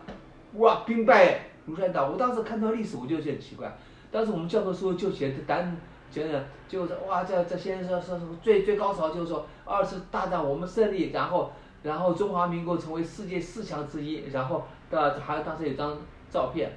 [0.54, 2.10] 哇，兵败如山倒。
[2.10, 3.76] 我当时看到历史，我就觉得很奇怪，
[4.12, 5.76] 当时我们教科书就写胆
[6.14, 11.52] 讲讲就是哇，这这先生说说最最高潮就是说二次大战我们胜利，然后
[11.82, 15.98] 然后中华民国成为世界四强之一，然后的还当时有张
[16.30, 16.72] 照片，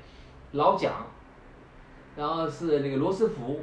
[0.52, 0.90] 老蒋，
[2.16, 3.60] 然后是那个罗斯福，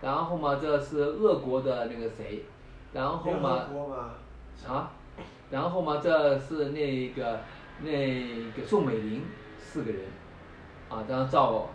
[0.00, 2.44] 然后嘛这是俄国的那个谁，
[2.92, 3.66] 然后嘛，
[4.68, 4.90] 啊，
[5.50, 7.40] 然后嘛这是那个
[7.82, 7.90] 那
[8.52, 9.24] 个宋美龄
[9.58, 10.02] 四个人，
[10.88, 11.68] 啊这张照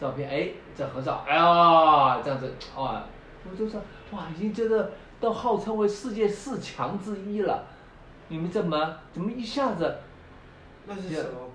[0.00, 3.04] 照片，哎这合照，哎呀这样子哇，
[3.50, 3.80] 我就说
[4.12, 7.64] 哇已经这个都号称为世界四强之一了，
[8.28, 9.96] 你们怎么怎么一下子？
[10.86, 11.50] 那是什么？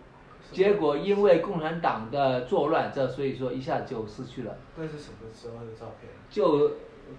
[0.51, 4.57] 结果因为共产党的作乱，这所以说一下就失去了。
[4.75, 6.11] 那是什么时候的照片？
[6.29, 6.71] 就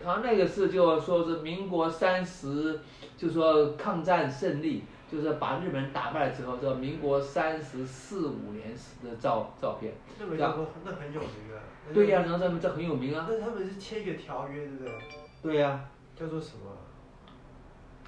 [0.04, 2.80] 他那个是就说是民国三十，
[3.16, 9.92] 就说抗战胜利，就是把日本人打败了之后，这民国三十四五年时的照照片。
[10.18, 11.60] 那个叫做那很有名啊。
[11.92, 13.26] 对呀、然后他们这很有名啊。
[13.28, 14.92] 那他们是签一个条约，对不对？
[15.42, 15.84] 对呀、
[16.16, 16.64] 叫做什么？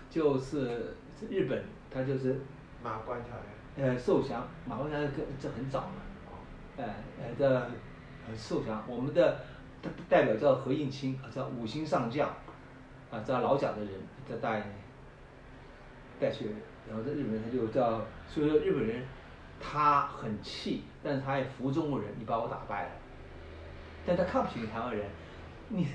[0.08, 2.40] 就是是日本，他就是
[2.82, 3.84] 马关条约。
[3.84, 5.92] 呃受降，马关条约跟这很早了，
[6.78, 6.84] 哎
[7.18, 9.36] 呃这呃受降，我们的
[9.82, 12.28] 代代表叫何应钦，叫五星上将，
[13.10, 13.92] 啊叫老蒋的人
[14.28, 14.64] 这带
[16.20, 16.54] 带去，
[16.88, 19.02] 然后在日本人他就叫，所以说日本人
[19.58, 22.90] 他很气，但是他也服中国人，你把我打败了，
[24.06, 25.06] 但他看不起你台湾人，
[25.68, 25.86] 你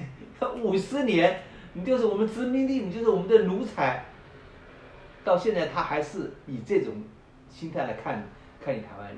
[0.64, 1.42] 五十年
[1.74, 4.06] 你就是我们殖民地，你就是我们的奴才，
[5.24, 6.96] 到现在他还是以这种
[7.48, 8.28] 心态来看
[8.60, 9.18] 看你台湾人，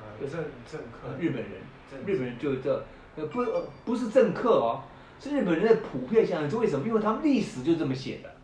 [0.00, 0.30] 啊，政
[0.66, 1.16] 政客。
[1.20, 1.52] 日本人，
[2.04, 4.82] 日本人就这呃不呃不是政客哦，
[5.20, 6.84] 是日本人的普遍现象，是为什么？
[6.86, 8.41] 因为他们历史就这么写的。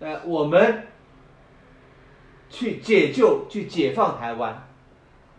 [0.00, 0.86] 呃，我们
[2.48, 4.66] 去解救、去解放台湾，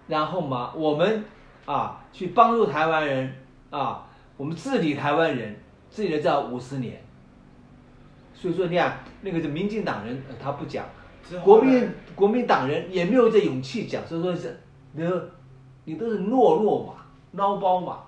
[0.07, 1.23] 然后嘛，我们
[1.65, 3.35] 啊去帮助台湾人
[3.69, 7.01] 啊，我们治理台湾人，治理了这五十年。
[8.33, 10.85] 所以说，你看那个是民进党人，呃他不讲，
[11.43, 14.59] 国民国民党人也没有这勇气讲，所以说是，
[14.91, 15.21] 你都
[15.85, 16.93] 你都是懦弱嘛，
[17.35, 17.99] 孬包嘛，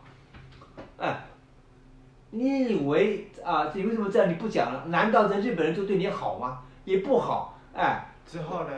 [0.97, 1.25] 哎，
[2.31, 4.83] 你以为啊，你为什么这样你不讲了？
[4.87, 6.59] 难道这日本人就对你好吗？
[6.85, 8.71] 也不好，哎，之后呢？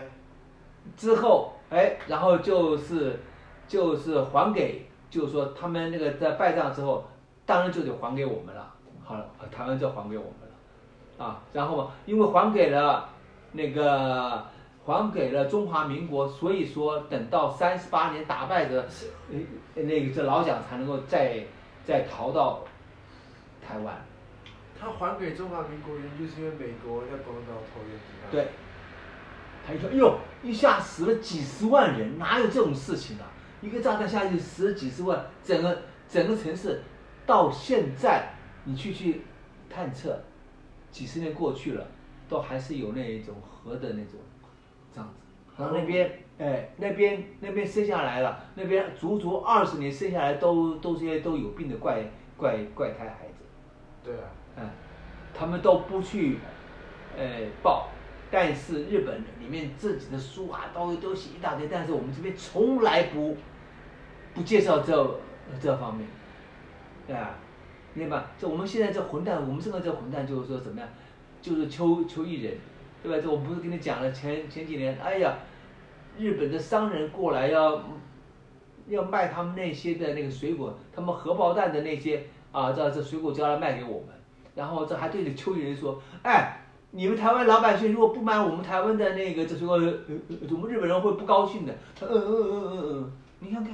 [0.97, 3.19] 之后哎，然后就是
[3.67, 7.03] 就是还给，就是说他们那个在败仗之后，
[7.45, 8.73] 当然就得还给我们了。
[9.03, 13.09] 好了，台湾就还给我们了，啊，然后嘛，因为还给了
[13.51, 14.45] 那个
[14.85, 18.87] 还给了中华民国，所以说等到三十八年打败的
[19.75, 21.43] 呃那个这老蒋才能够再
[21.83, 22.61] 再逃到
[23.61, 23.95] 台湾。
[24.79, 28.31] 他还给中华民国原因就是因为美国在广岛投原子弹。
[28.31, 28.47] 对，
[29.65, 33.29] 他一说，哎呦，一下死了几十万人，哪有这种事情啊？
[33.61, 36.81] 一个炸弹下去死了几十万，整个整个城市
[37.27, 38.29] 到现在
[38.63, 39.21] 你去去
[39.69, 40.19] 探测，
[40.89, 41.85] 几十年过去了，
[42.27, 44.19] 都还是有那一种核的那种
[44.91, 45.15] 这样子。
[45.55, 52.03] 然后那边，哎，那边那边生下来了，那边足足二十年生下来都都是些都有病的怪
[52.35, 53.30] 怪怪胎孩子。
[54.03, 54.23] 对啊，
[54.57, 54.69] 嗯，
[55.33, 56.39] 他们都不去，
[57.17, 57.23] 呃
[57.61, 57.89] 报，
[58.31, 63.37] 但是日本里面自己的书啊都都写一大堆，但是我们这边从来不
[64.33, 65.19] 不介绍这
[65.61, 66.07] 这方面，
[67.05, 67.35] 对吧？
[67.93, 68.31] 明白吧？
[68.39, 70.89] 这我们现在这混蛋，我们这个这混蛋就是说怎么样，
[71.41, 72.55] 就是邱邱毅人，
[73.03, 73.21] 对吧？
[73.21, 75.37] 这我不是跟你讲了前前几年，哎呀，
[76.17, 77.83] 日本的商人过来要
[78.87, 84.07] 要卖他们那些的那个水果，他们荷包蛋的那些啊，这这水果就要来卖给我们，
[84.55, 91.73] 然后这还对着邱毅人说，哎，你们台湾老百姓如果不买我们台湾的那个这水果，我们日本人会不高兴的。
[91.97, 93.73] 他嗯嗯嗯嗯嗯，你看看，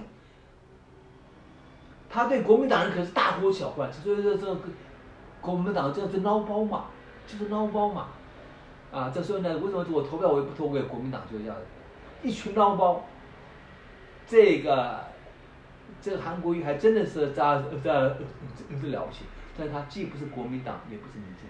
[2.10, 4.56] 他对国民党人可是大呼小唤，所以说这个
[5.42, 6.86] 国民党这是孬包嘛，
[7.26, 8.08] 就是孬包嘛，
[8.92, 11.64] 啊，这时候呢，为什么我投票我也不投给国民党，就是这样的，
[12.22, 13.04] 一群孬包。
[14.30, 15.07] 这个
[16.02, 18.18] 这个韩国瑜还真的是这这
[18.82, 19.26] 这了不起，
[19.58, 21.46] 但是他既不是国民党，也不是民进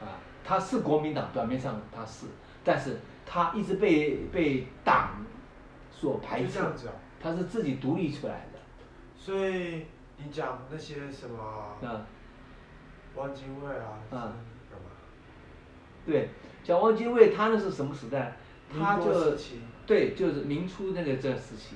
[0.00, 2.26] 党，啊，他是国民党，表面上他是，
[2.64, 5.24] 但是他一直被被党
[5.90, 6.60] 所排斥。
[7.20, 8.60] 他是自己独立出来的，
[9.16, 9.86] 所以
[10.18, 11.42] 你讲那些什么
[11.82, 12.06] 啊，
[13.16, 14.86] 汪精卫啊，啊是干嘛？
[16.06, 16.30] 对，
[16.62, 18.36] 讲汪精卫他那是什么时代？
[18.72, 19.36] 他就
[19.84, 21.74] 对，就是明初那个这时期，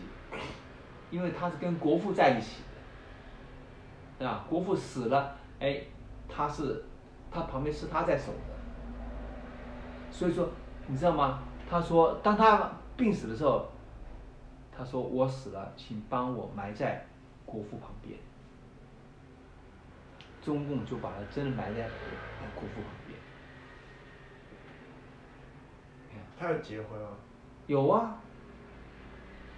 [1.13, 2.63] 因为他是跟国父在一起
[4.19, 5.83] 的，啊，国父死了，哎，
[6.29, 6.85] 他是
[7.31, 8.39] 他旁边是他在守的，
[10.11, 10.49] 所以说
[10.87, 11.43] 你知道吗？
[11.69, 13.71] 他说当他病死的时候，
[14.77, 17.07] 他说我死了，请帮我埋在
[17.45, 18.19] 国父旁边。
[20.43, 21.83] 中共就把他真的埋在
[22.55, 23.19] 国父旁边。
[26.39, 27.09] 他要结婚吗？
[27.67, 28.19] 有啊。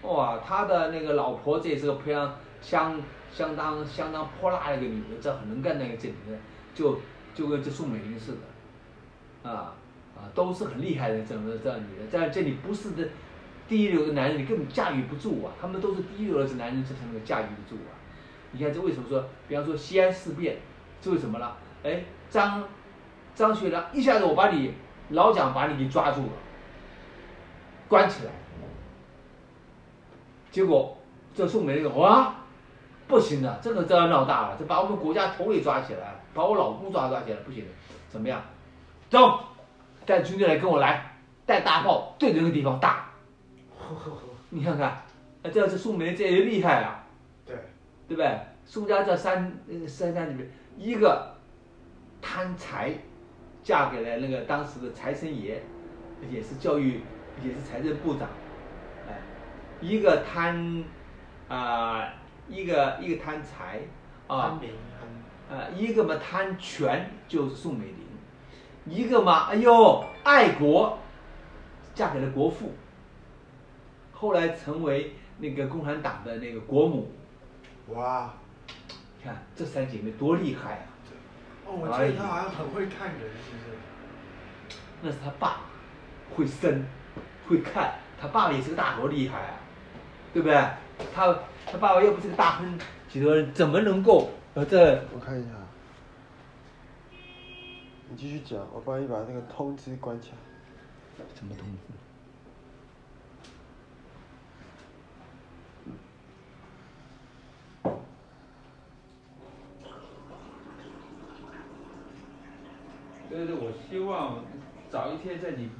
[0.04, 3.00] 哇，他的那个老婆这也是个非常相
[3.32, 6.38] 相当相当泼辣的一个女的，这很能干的一个这女的，
[6.74, 7.00] 就
[7.34, 9.72] 就跟这宋美龄似的，啊
[10.14, 13.08] 啊，都是很厉害的这么这女的，在这里不是的
[13.66, 17.96] 第一流的男人，你根本驾驭不住啊，他们都是第一流的男人，这才能够驾驭得住啊。
[18.52, 20.58] 你看这为什么说，比方说西安事变，
[21.00, 21.56] 这为什么了？
[21.82, 22.62] 哎，张
[23.34, 24.74] 张学良一下子我把你
[25.08, 26.32] 老蒋把你给抓住了，
[27.88, 28.30] 关起来。
[30.54, 30.96] 结果
[31.34, 32.32] 这宋美龄哇，
[33.08, 37.70] 不行的，这个这要闹大了，这把我们国家头给抓起来，把我老公抓抓起来，不行的，
[38.08, 38.40] 怎么样？
[39.10, 39.40] 走，
[40.06, 43.10] 带军队来跟我来，带大炮对着那个地方打。
[44.48, 45.02] 你看看，
[45.42, 47.04] 这这宋美龄这也厉害啊，
[47.44, 47.56] 对，
[48.06, 48.38] 对不对？
[48.64, 50.48] 宋家这三三家里面，
[50.78, 51.34] 一个
[52.22, 52.94] 贪财，
[53.64, 55.60] 嫁给了那个当时的财神爷，
[56.30, 57.00] 也是教育，
[57.42, 58.28] 也是财政部长。
[59.80, 60.84] 一个贪，
[61.48, 62.08] 啊，
[62.48, 63.80] 一个一个贪财，
[64.26, 64.58] 啊，
[65.50, 68.06] 呃，一个嘛贪权就是宋美龄，
[68.86, 70.98] 一个嘛，哎呦，爱国，
[71.94, 72.72] 嫁给了国父，
[74.12, 77.12] 后来成为那个共产党的那个国母，
[77.88, 78.32] 哇，
[79.22, 80.86] 看这三姐妹多厉害啊！
[81.66, 84.78] 哦，我觉得她好像很会看人，是不是？
[85.02, 85.60] 那是他爸，
[86.34, 86.82] 会生，
[87.46, 89.54] 会看，他爸爸也是个大国厉害啊！
[90.34, 90.54] 对不对？
[91.14, 91.32] 他
[91.64, 92.78] 他爸爸又不是个大亨，
[93.08, 95.00] 几多人怎么能够呃这？
[95.14, 95.50] 我看一下，
[98.10, 100.36] 你继续讲，我帮你把那个通知关起来。
[101.36, 101.94] 什么通知？
[113.30, 114.44] 对对，我希望
[114.90, 115.70] 早一天在你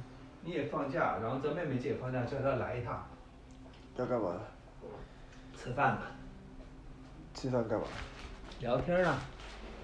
[0.43, 3.05] 你也放假，然后在妹妹姐也放假，叫她来一趟。
[3.97, 4.37] 要干嘛？
[5.57, 6.11] 吃饭吧。
[7.33, 7.85] 吃饭干嘛？
[8.59, 9.17] 聊天啊。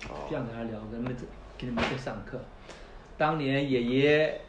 [0.09, 0.27] 哦。
[0.29, 1.17] 这样跟他聊，跟他们
[1.57, 2.39] 给你们在上课。
[3.17, 4.41] 当年爷爷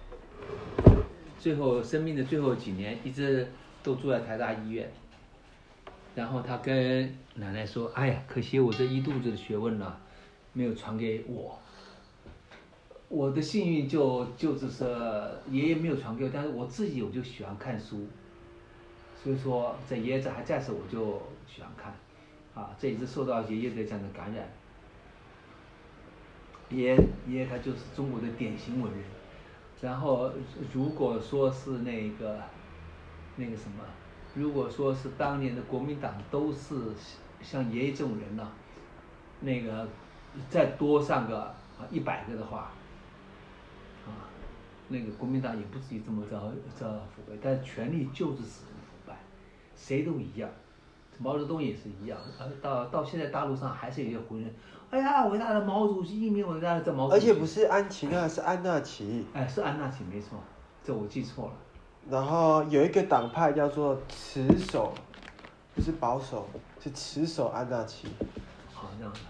[1.39, 3.47] 最后生命的最后几年，一直
[3.85, 4.91] 都住在台大医院。
[6.15, 9.97] 然后他跟奶奶说：“哎呀，可惜我这一肚子的学问呢，
[10.53, 11.57] 没有传给我。
[13.09, 18.09] 我的幸运就就是说，爷爷没有传给我，但是我自己我就喜欢看书。”
[19.23, 21.95] 所以说，在爷爷这还在时，我就喜欢看，
[22.61, 24.49] 啊，这一直受到爷爷的这样的感染。
[26.71, 26.99] 爷
[27.29, 29.01] 爷他就是中国的典型文人，
[29.81, 30.33] 然后
[30.73, 32.41] 如果说是那个，
[33.37, 33.85] 那个什么，
[34.35, 36.75] 如果说是当年的国民党都是
[37.43, 38.51] 像爷爷这种人呢，
[39.39, 39.87] 那个
[40.51, 42.73] 再多上个啊一百个的话，
[44.05, 44.27] 啊，
[44.89, 48.65] 那个国民党也不至于这么着着腐败，但权力就是死。
[49.77, 50.49] 谁都一样，
[51.19, 54.53] 毛泽东也是一样，呃，到到现在大陆上还是有些胡人，
[54.91, 57.09] 哎呀，伟大的毛主席，一名伟大的这毛。
[57.09, 59.25] 而且不是安琪娜，是安娜奇。
[59.33, 60.39] 哎，是安娜奇，没错，
[60.85, 61.53] 这我记错了。
[62.11, 64.93] 然后有一个党派叫做持守，
[65.75, 66.49] 不是保守，
[66.81, 68.09] 是持守安娜奇。
[68.73, 69.21] 好，这样子。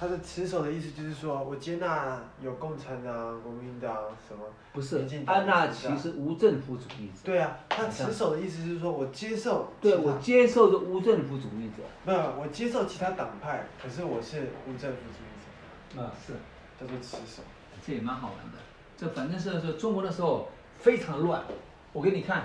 [0.00, 3.94] 他的持守的意思就是说，我接纳有共产党、国民党
[4.26, 4.42] 什么。
[4.72, 7.18] 不是，安纳其实无政府主义者。
[7.22, 9.70] 对啊，他持守的意思就是说我接受。
[9.78, 11.82] 对，我接受的无政府主义者。
[12.06, 16.02] 没有，我接受其他党派，可是我是无政府主义者。
[16.02, 16.32] 啊，是，
[16.80, 17.42] 叫做持守。
[17.86, 18.58] 这也蛮好玩的，
[18.96, 20.48] 这反正是说中国的时候
[20.78, 21.44] 非常乱，
[21.92, 22.44] 我给你看。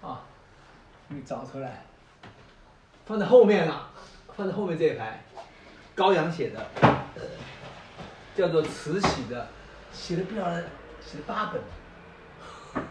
[0.00, 0.24] 啊，
[1.08, 1.84] 你找出来，
[3.04, 3.90] 放在后面了，
[4.34, 5.22] 放在后面这一排。
[5.98, 6.64] 高阳写的，
[8.32, 9.48] 叫做慈禧的，
[9.92, 10.62] 写了不了，
[11.00, 11.60] 写了八本。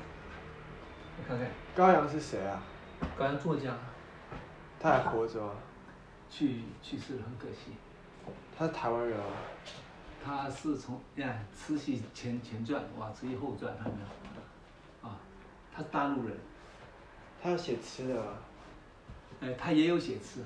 [1.18, 1.47] 你看看。
[1.74, 2.62] 高阳是谁啊？
[3.18, 3.74] 高阳作家。
[4.78, 5.53] 他还活着吗？
[6.30, 7.72] 去去世了，很可惜。
[8.58, 9.26] 他是台湾人啊。
[10.26, 15.10] 他是从你看《慈禧前前传》哇，《慈禧后传》看到没有？
[15.10, 15.18] 啊，
[15.74, 16.38] 他是大陆人。
[17.41, 18.22] 他要写吃的。
[19.39, 20.41] 哎，他也有写吃。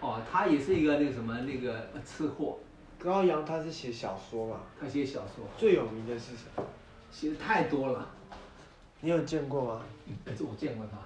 [0.00, 2.58] 哦，他也是一个那个什么那个吃货。
[2.98, 4.60] 高阳他是写小说嘛？
[4.80, 5.44] 他写小说。
[5.56, 6.64] 最有名的是什么？
[7.10, 8.08] 写的太多了。
[9.00, 9.82] 你有见过吗？
[10.36, 10.98] 这我见过他，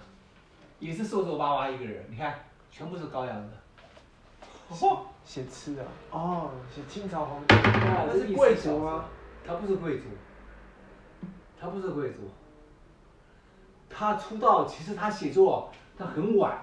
[0.78, 2.34] 也是瘦瘦巴巴一个人，你看，
[2.70, 3.50] 全部是高阳的。
[4.68, 5.06] 哦！
[5.24, 5.84] 写吃的。
[6.10, 7.54] 哦，写清朝皇帝。
[7.54, 9.04] 他是贵族吗？
[9.46, 10.04] 他不是贵族。
[11.60, 12.30] 他不是贵族。
[13.90, 16.58] 他出道其实他写作他很晚，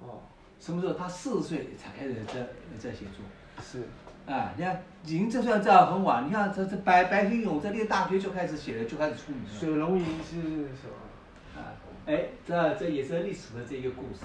[0.00, 0.20] 哦，
[0.60, 0.94] 什么时候？
[0.94, 2.46] 他四十岁才开始在
[2.78, 3.24] 在写作。
[3.62, 3.82] 是，
[4.26, 6.26] 啊，你看，已经这算这样很晚。
[6.26, 9.50] 你看，这这白白先勇在念大学就开始写了，就开始出名了。
[9.50, 11.60] 水龙吟是什么？
[11.60, 11.72] 啊，
[12.06, 14.24] 哎，这这也是历史的这一个故事。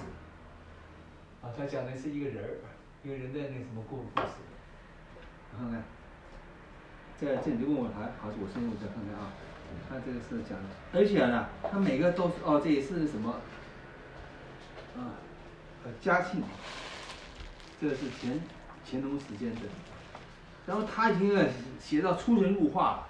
[1.42, 2.50] 啊，他讲的是一个人儿，
[3.02, 4.28] 一个人的那什么故故事。
[5.56, 5.82] 看看，
[7.18, 9.32] 在这你就问我还好，我先我再看看啊。
[9.88, 10.58] 他这个是讲，
[10.92, 13.30] 而且呢，他每个都是哦，这也是什么？
[14.94, 15.16] 啊，
[15.84, 16.42] 呃，嘉庆，
[17.80, 18.40] 这个是乾
[18.88, 19.60] 乾隆时间的，
[20.66, 21.36] 然后他已经
[21.80, 23.08] 写到出神入化了。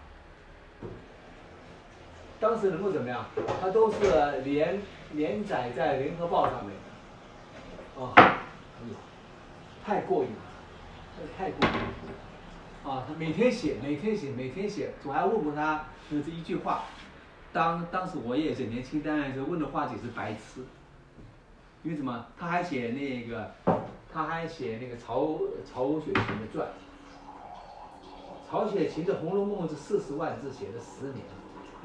[2.40, 3.24] 当时能够怎么样？
[3.60, 4.80] 他都是连
[5.12, 8.00] 连载在《联合报》上面的。
[8.00, 8.34] 哦，哎
[8.88, 8.94] 呦，
[9.84, 10.36] 太过瘾了，
[11.16, 12.90] 这太过瘾了。
[12.90, 14.94] 啊，他每天写，每天写，每天写。
[15.04, 16.84] 我还问过他，就是一句话。
[17.52, 20.64] 当当时我也是年轻，当然是问的话题是白痴。
[21.84, 22.26] 因为什么？
[22.38, 23.50] 他还写那个，
[24.12, 26.68] 他还写那个曹曹雪芹的传。
[28.48, 31.24] 曹雪芹的《红楼梦》是四十万字，写了十年，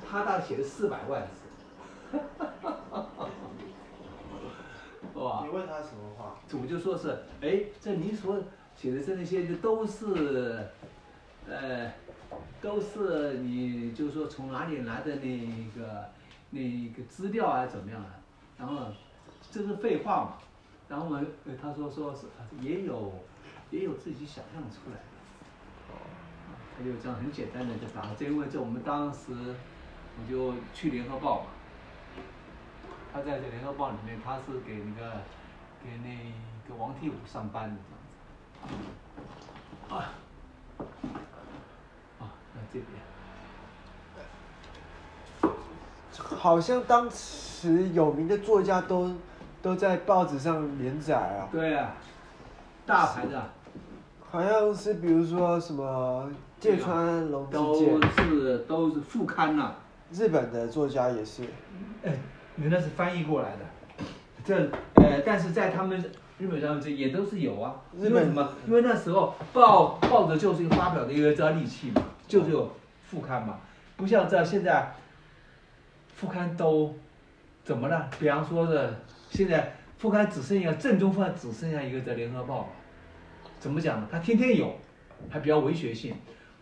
[0.08, 2.20] 他大概写了四百万字。
[5.16, 5.41] 哇！
[5.43, 6.36] 你问他什么话？
[6.62, 8.38] 我就说是，哎，这您所
[8.76, 10.68] 写的这那些都是，
[11.48, 11.91] 呃，
[12.62, 16.06] 都是你就是说从哪里来的那个
[16.52, 18.14] 那个资料啊，怎么样啊？
[18.60, 18.86] 然后。
[19.52, 20.34] 这是废话嘛？
[20.89, 21.26] 然后呢，
[21.62, 22.28] 他说说是
[22.62, 23.12] 也有
[23.72, 25.02] 也有自己想象出来的，
[25.89, 25.91] 哦，
[26.78, 31.48] 他就这样很简单的就答，这因为在我们当时我就去联合报嘛，
[33.12, 35.22] 他在这联合报里面他是给那个
[35.84, 36.32] 给那
[36.70, 38.80] 个王天武上班的这样
[39.89, 40.16] 子，啊，
[42.20, 42.88] 啊，那这边。
[46.38, 49.14] 好像当时有名的作家都。
[49.68, 51.49] 都在报纸上连载啊！
[51.51, 51.93] 对啊，
[52.86, 53.43] 大牌的，
[54.32, 59.74] 好像是比如说什么芥川龙之介，都是都是副刊呐。
[60.09, 61.43] 日本的作家也是，
[62.01, 62.13] 哎，
[62.55, 64.05] 原来是翻译过来的。
[64.45, 64.55] 这
[64.93, 66.01] 呃，但是在他们
[66.38, 67.76] 日本上这也都是有啊。
[67.99, 68.49] 日本什么？
[68.65, 72.72] 因为那时候报报纸就是一个发表的一个这利器嘛，就是有
[73.05, 73.57] 副刊嘛，
[73.97, 74.93] 不像这现在
[76.15, 76.95] 副刊都
[77.65, 78.09] 怎么了？
[78.18, 78.95] 比方说的。
[79.30, 82.67] 现在副刊只剩下正宗副刊只剩下一个在《联合报》了，
[83.59, 84.07] 怎么讲呢？
[84.11, 84.75] 它天天有，
[85.30, 86.13] 还比较文学性。《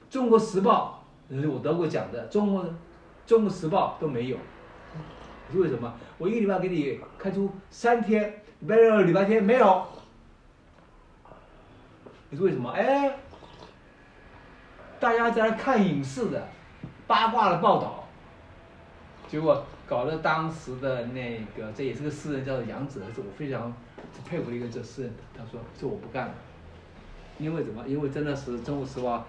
[0.10, 1.04] 中国时报》
[1.52, 2.66] 我得过奖的，《中国
[3.26, 4.38] 中国时报》都没有。
[5.52, 5.94] 是为什么？
[6.18, 9.86] 我一个礼拜给你开出三天，礼拜六、礼拜天没有。
[12.30, 12.72] 你是为什么？
[12.72, 13.16] 哎，
[15.00, 16.48] 大家在那看影视的
[17.06, 18.08] 八卦的报道，
[19.28, 19.64] 结果。
[19.88, 23.72] 搞了当时的那个，这也是个诗人，叫做杨子，是我非常
[24.28, 25.14] 佩服的一个这诗人。
[25.38, 26.34] 他说：“这我不干了，
[27.38, 27.88] 因为什么？
[27.88, 29.20] 因为真的是《中国时报》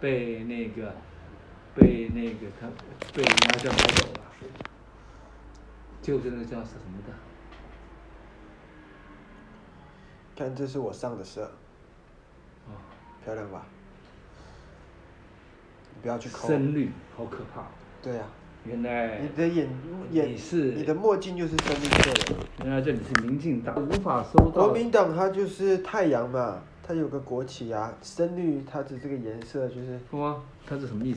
[0.00, 0.94] 被那个
[1.74, 2.66] 被那个他
[3.12, 4.20] 被人家叫买走了，
[6.00, 7.12] 就是那个叫是什么的？
[10.34, 11.44] 看，这是我上的色，
[12.66, 12.72] 哦，
[13.22, 13.66] 漂亮吧？
[16.00, 16.48] 不要去抠。
[16.48, 17.66] 深绿，好可怕。
[18.02, 18.24] 对呀。
[18.68, 19.68] 原来你的眼
[20.10, 22.36] 眼你是你的墨镜就是深绿色的。
[22.64, 24.66] 原来这里是民进党，无法收到。
[24.66, 30.00] 国民党它就是太阳嘛，它有个国旗啊，深绿它的这个颜色就是。
[30.10, 30.36] 哇，
[30.66, 31.14] 它是什么意思？